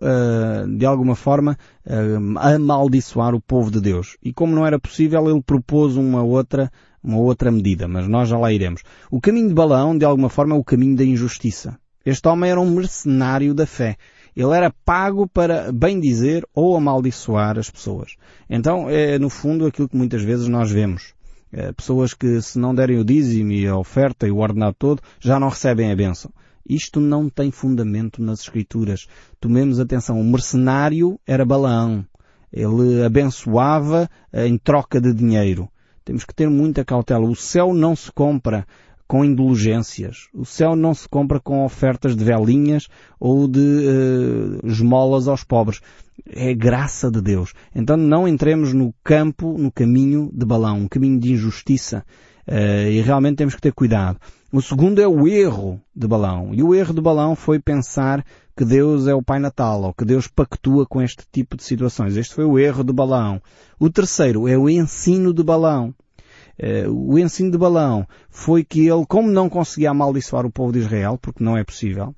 de 0.78 0.86
alguma 0.86 1.15
forma, 1.15 1.58
amaldiçoar 2.38 3.34
o 3.34 3.41
povo 3.41 3.71
de 3.71 3.82
Deus. 3.82 4.15
E 4.23 4.32
como 4.32 4.56
não 4.56 4.65
era 4.65 4.80
possível, 4.80 5.28
ele 5.28 5.41
propôs 5.41 5.97
uma 5.97 6.23
outra 6.23 6.71
uma 7.05 7.19
outra 7.19 7.51
medida, 7.51 7.87
mas 7.87 8.07
nós 8.07 8.27
já 8.27 8.37
lá 8.37 8.51
iremos. 8.51 8.81
O 9.11 9.21
caminho 9.21 9.47
de 9.47 9.53
Balaão, 9.53 9.97
de 9.97 10.03
alguma 10.03 10.29
forma, 10.29 10.55
é 10.55 10.57
o 10.57 10.63
caminho 10.63 10.95
da 10.95 11.03
injustiça. 11.03 11.77
Este 12.05 12.27
homem 12.27 12.49
era 12.49 12.59
um 12.59 12.69
mercenário 12.69 13.53
da 13.53 13.65
fé. 13.65 13.97
Ele 14.35 14.53
era 14.53 14.73
pago 14.83 15.27
para 15.27 15.71
bem 15.71 15.99
dizer 15.99 16.45
ou 16.53 16.75
amaldiçoar 16.75 17.57
as 17.57 17.69
pessoas. 17.69 18.15
Então, 18.49 18.89
é 18.89 19.17
no 19.17 19.29
fundo 19.29 19.65
aquilo 19.65 19.87
que 19.87 19.95
muitas 19.95 20.21
vezes 20.21 20.47
nós 20.47 20.69
vemos. 20.69 21.13
É, 21.51 21.71
pessoas 21.71 22.13
que 22.13 22.41
se 22.41 22.59
não 22.59 22.75
derem 22.75 22.99
o 22.99 23.05
dízimo 23.05 23.51
e 23.53 23.65
a 23.65 23.77
oferta 23.77 24.27
e 24.27 24.31
o 24.31 24.39
ordenado 24.39 24.75
todo, 24.77 25.01
já 25.19 25.39
não 25.39 25.47
recebem 25.47 25.91
a 25.91 25.95
bênção. 25.95 26.31
Isto 26.67 26.99
não 26.99 27.29
tem 27.29 27.49
fundamento 27.51 28.21
nas 28.21 28.41
escrituras. 28.41 29.07
Tomemos 29.39 29.79
atenção, 29.79 30.19
o 30.19 30.23
mercenário 30.23 31.19
era 31.25 31.45
Balaão. 31.45 32.05
Ele 32.51 33.03
abençoava 33.03 34.09
em 34.33 34.57
troca 34.57 34.99
de 34.99 35.13
dinheiro. 35.13 35.69
Temos 36.05 36.23
que 36.23 36.35
ter 36.35 36.47
muita 36.47 36.85
cautela. 36.85 37.25
O 37.25 37.35
céu 37.35 37.73
não 37.73 37.95
se 37.95 38.11
compra 38.11 38.65
com 39.07 39.25
indulgências. 39.25 40.27
O 40.33 40.45
céu 40.45 40.75
não 40.75 40.93
se 40.93 41.09
compra 41.09 41.39
com 41.39 41.65
ofertas 41.65 42.15
de 42.15 42.23
velinhas 42.23 42.87
ou 43.19 43.47
de 43.47 43.59
uh, 43.59 44.67
esmolas 44.67 45.27
aos 45.27 45.43
pobres. 45.43 45.81
É 46.27 46.53
graça 46.53 47.09
de 47.09 47.21
Deus. 47.21 47.53
Então 47.73 47.97
não 47.97 48.27
entremos 48.27 48.71
no 48.71 48.93
campo, 49.03 49.57
no 49.57 49.71
caminho 49.71 50.29
de 50.31 50.45
balão, 50.45 50.81
um 50.81 50.87
caminho 50.87 51.19
de 51.19 51.33
injustiça. 51.33 52.05
Uh, 52.47 52.89
e 52.89 53.01
realmente 53.01 53.37
temos 53.37 53.55
que 53.55 53.61
ter 53.61 53.73
cuidado. 53.73 54.19
O 54.51 54.61
segundo 54.61 55.01
é 55.01 55.07
o 55.07 55.27
erro 55.27 55.81
de 55.95 56.07
balão. 56.07 56.51
E 56.53 56.61
o 56.61 56.73
erro 56.73 56.93
de 56.93 57.01
balão 57.01 57.35
foi 57.35 57.59
pensar 57.59 58.23
que 58.55 58.63
Deus 58.63 59.07
é 59.07 59.13
o 59.13 59.21
Pai 59.21 59.39
Natal, 59.39 59.81
ou 59.83 59.93
que 59.93 60.05
Deus 60.05 60.27
pactua 60.27 60.85
com 60.85 61.01
este 61.01 61.23
tipo 61.31 61.57
de 61.57 61.63
situações. 61.63 62.15
Este 62.15 62.33
foi 62.33 62.45
o 62.45 62.57
erro 62.57 62.83
de 62.83 62.93
balão. 62.93 63.41
O 63.79 63.89
terceiro 63.89 64.47
é 64.47 64.57
o 64.57 64.69
ensino 64.69 65.33
de 65.33 65.43
balão. 65.43 65.93
Uh, 66.57 66.89
o 66.89 67.19
ensino 67.19 67.51
de 67.51 67.57
balão 67.57 68.07
foi 68.29 68.63
que 68.63 68.87
ele, 68.87 69.05
como 69.05 69.29
não 69.29 69.49
conseguia 69.49 69.91
amaldiçoar 69.91 70.45
o 70.45 70.51
povo 70.51 70.71
de 70.71 70.79
Israel, 70.79 71.19
porque 71.21 71.43
não 71.43 71.57
é 71.57 71.65
possível, 71.65 72.15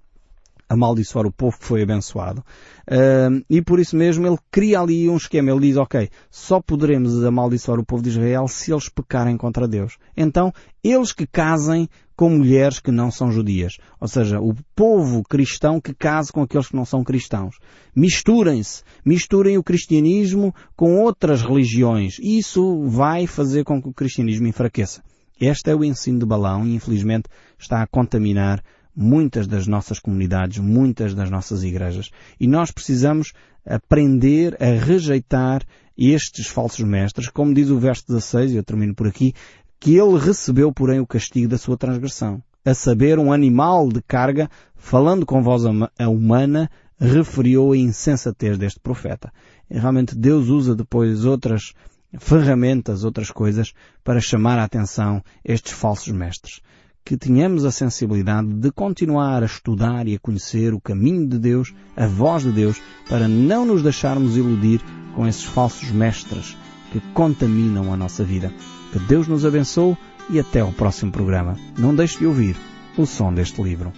amaldiçoar 0.69 1.25
o 1.25 1.31
povo 1.31 1.57
que 1.57 1.65
foi 1.65 1.81
abençoado. 1.81 2.43
Uh, 2.87 3.43
e 3.49 3.59
por 3.59 3.79
isso 3.79 3.95
mesmo 3.95 4.27
ele 4.27 4.37
cria 4.51 4.79
ali 4.79 5.09
um 5.09 5.17
esquema. 5.17 5.49
Ele 5.49 5.61
diz, 5.61 5.77
ok, 5.77 6.09
só 6.29 6.61
poderemos 6.61 7.23
amaldiçoar 7.23 7.79
o 7.79 7.85
povo 7.85 8.03
de 8.03 8.09
Israel 8.09 8.47
se 8.47 8.71
eles 8.71 8.89
pecarem 8.89 9.37
contra 9.37 9.67
Deus. 9.67 9.97
Então, 10.15 10.53
eles 10.83 11.11
que 11.11 11.25
casem 11.25 11.89
com 12.17 12.31
mulheres 12.31 12.79
que 12.79 12.91
não 12.91 13.11
são 13.11 13.31
judias. 13.31 13.77
Ou 14.01 14.07
seja, 14.07 14.41
o 14.41 14.55
povo 14.75 15.21
cristão 15.23 15.79
que 15.79 15.93
case 15.93 16.33
com 16.33 16.41
aqueles 16.41 16.67
que 16.67 16.75
não 16.75 16.83
são 16.83 17.03
cristãos. 17.03 17.57
Misturem-se. 17.95 18.83
Misturem 19.05 19.57
o 19.57 19.63
cristianismo 19.63 20.53
com 20.75 20.97
outras 20.97 21.43
religiões. 21.43 22.17
Isso 22.19 22.83
vai 22.87 23.27
fazer 23.27 23.63
com 23.63 23.79
que 23.79 23.87
o 23.87 23.93
cristianismo 23.93 24.47
enfraqueça. 24.47 25.03
Este 25.39 25.69
é 25.69 25.75
o 25.75 25.85
ensino 25.85 26.17
de 26.17 26.25
Balão 26.25 26.65
e 26.65 26.73
infelizmente 26.73 27.29
está 27.59 27.83
a 27.83 27.87
contaminar 27.87 28.63
muitas 28.95 29.45
das 29.45 29.67
nossas 29.67 29.99
comunidades, 29.99 30.57
muitas 30.57 31.13
das 31.13 31.29
nossas 31.29 31.63
igrejas. 31.63 32.09
E 32.39 32.47
nós 32.47 32.71
precisamos 32.71 33.31
aprender 33.63 34.57
a 34.59 34.83
rejeitar 34.83 35.61
estes 35.95 36.47
falsos 36.47 36.83
mestres, 36.83 37.29
como 37.29 37.53
diz 37.53 37.69
o 37.69 37.77
verso 37.77 38.07
16, 38.07 38.51
e 38.51 38.55
eu 38.55 38.63
termino 38.63 38.95
por 38.95 39.07
aqui, 39.07 39.33
que 39.79 39.95
ele 39.95 40.17
recebeu, 40.17 40.71
porém, 40.71 40.99
o 40.99 41.07
castigo 41.07 41.47
da 41.47 41.57
sua 41.57 41.77
transgressão. 41.77 42.41
A 42.65 42.73
saber, 42.73 43.17
um 43.19 43.31
animal 43.31 43.87
de 43.89 44.01
carga, 44.01 44.49
falando 44.75 45.25
com 45.25 45.41
voz 45.41 45.63
humana, 45.99 46.69
referiu 46.99 47.71
a 47.71 47.77
insensatez 47.77 48.57
deste 48.57 48.79
profeta. 48.79 49.31
E 49.69 49.77
realmente 49.77 50.15
Deus 50.15 50.49
usa 50.49 50.75
depois 50.75 51.23
outras 51.23 51.73
ferramentas, 52.19 53.03
outras 53.03 53.31
coisas, 53.31 53.73
para 54.03 54.19
chamar 54.19 54.59
a 54.59 54.63
atenção 54.63 55.23
estes 55.45 55.73
falsos 55.73 56.11
mestres 56.11 56.61
que 57.07 57.15
tenhamos 57.15 57.63
a 57.63 57.71
sensibilidade 57.71 58.49
de 58.55 58.69
continuar 58.69 59.41
a 59.41 59.45
estudar 59.45 60.09
e 60.09 60.15
a 60.15 60.19
conhecer 60.19 60.73
o 60.73 60.81
caminho 60.81 61.25
de 61.25 61.39
Deus, 61.39 61.73
a 61.95 62.05
voz 62.05 62.43
de 62.43 62.51
Deus, 62.51 62.81
para 63.07 63.29
não 63.29 63.65
nos 63.65 63.81
deixarmos 63.81 64.35
iludir 64.35 64.81
com 65.15 65.25
esses 65.25 65.45
falsos 65.45 65.89
mestres 65.89 66.57
que 66.91 66.99
contaminam 67.13 67.93
a 67.93 67.95
nossa 67.95 68.25
vida. 68.25 68.51
Que 68.91 68.99
Deus 68.99 69.27
nos 69.27 69.45
abençoe 69.45 69.97
e 70.29 70.39
até 70.39 70.61
ao 70.61 70.71
próximo 70.71 71.11
programa. 71.11 71.55
Não 71.77 71.95
deixe 71.95 72.19
de 72.19 72.25
ouvir 72.25 72.55
o 72.97 73.05
som 73.05 73.33
deste 73.33 73.61
livro. 73.61 73.91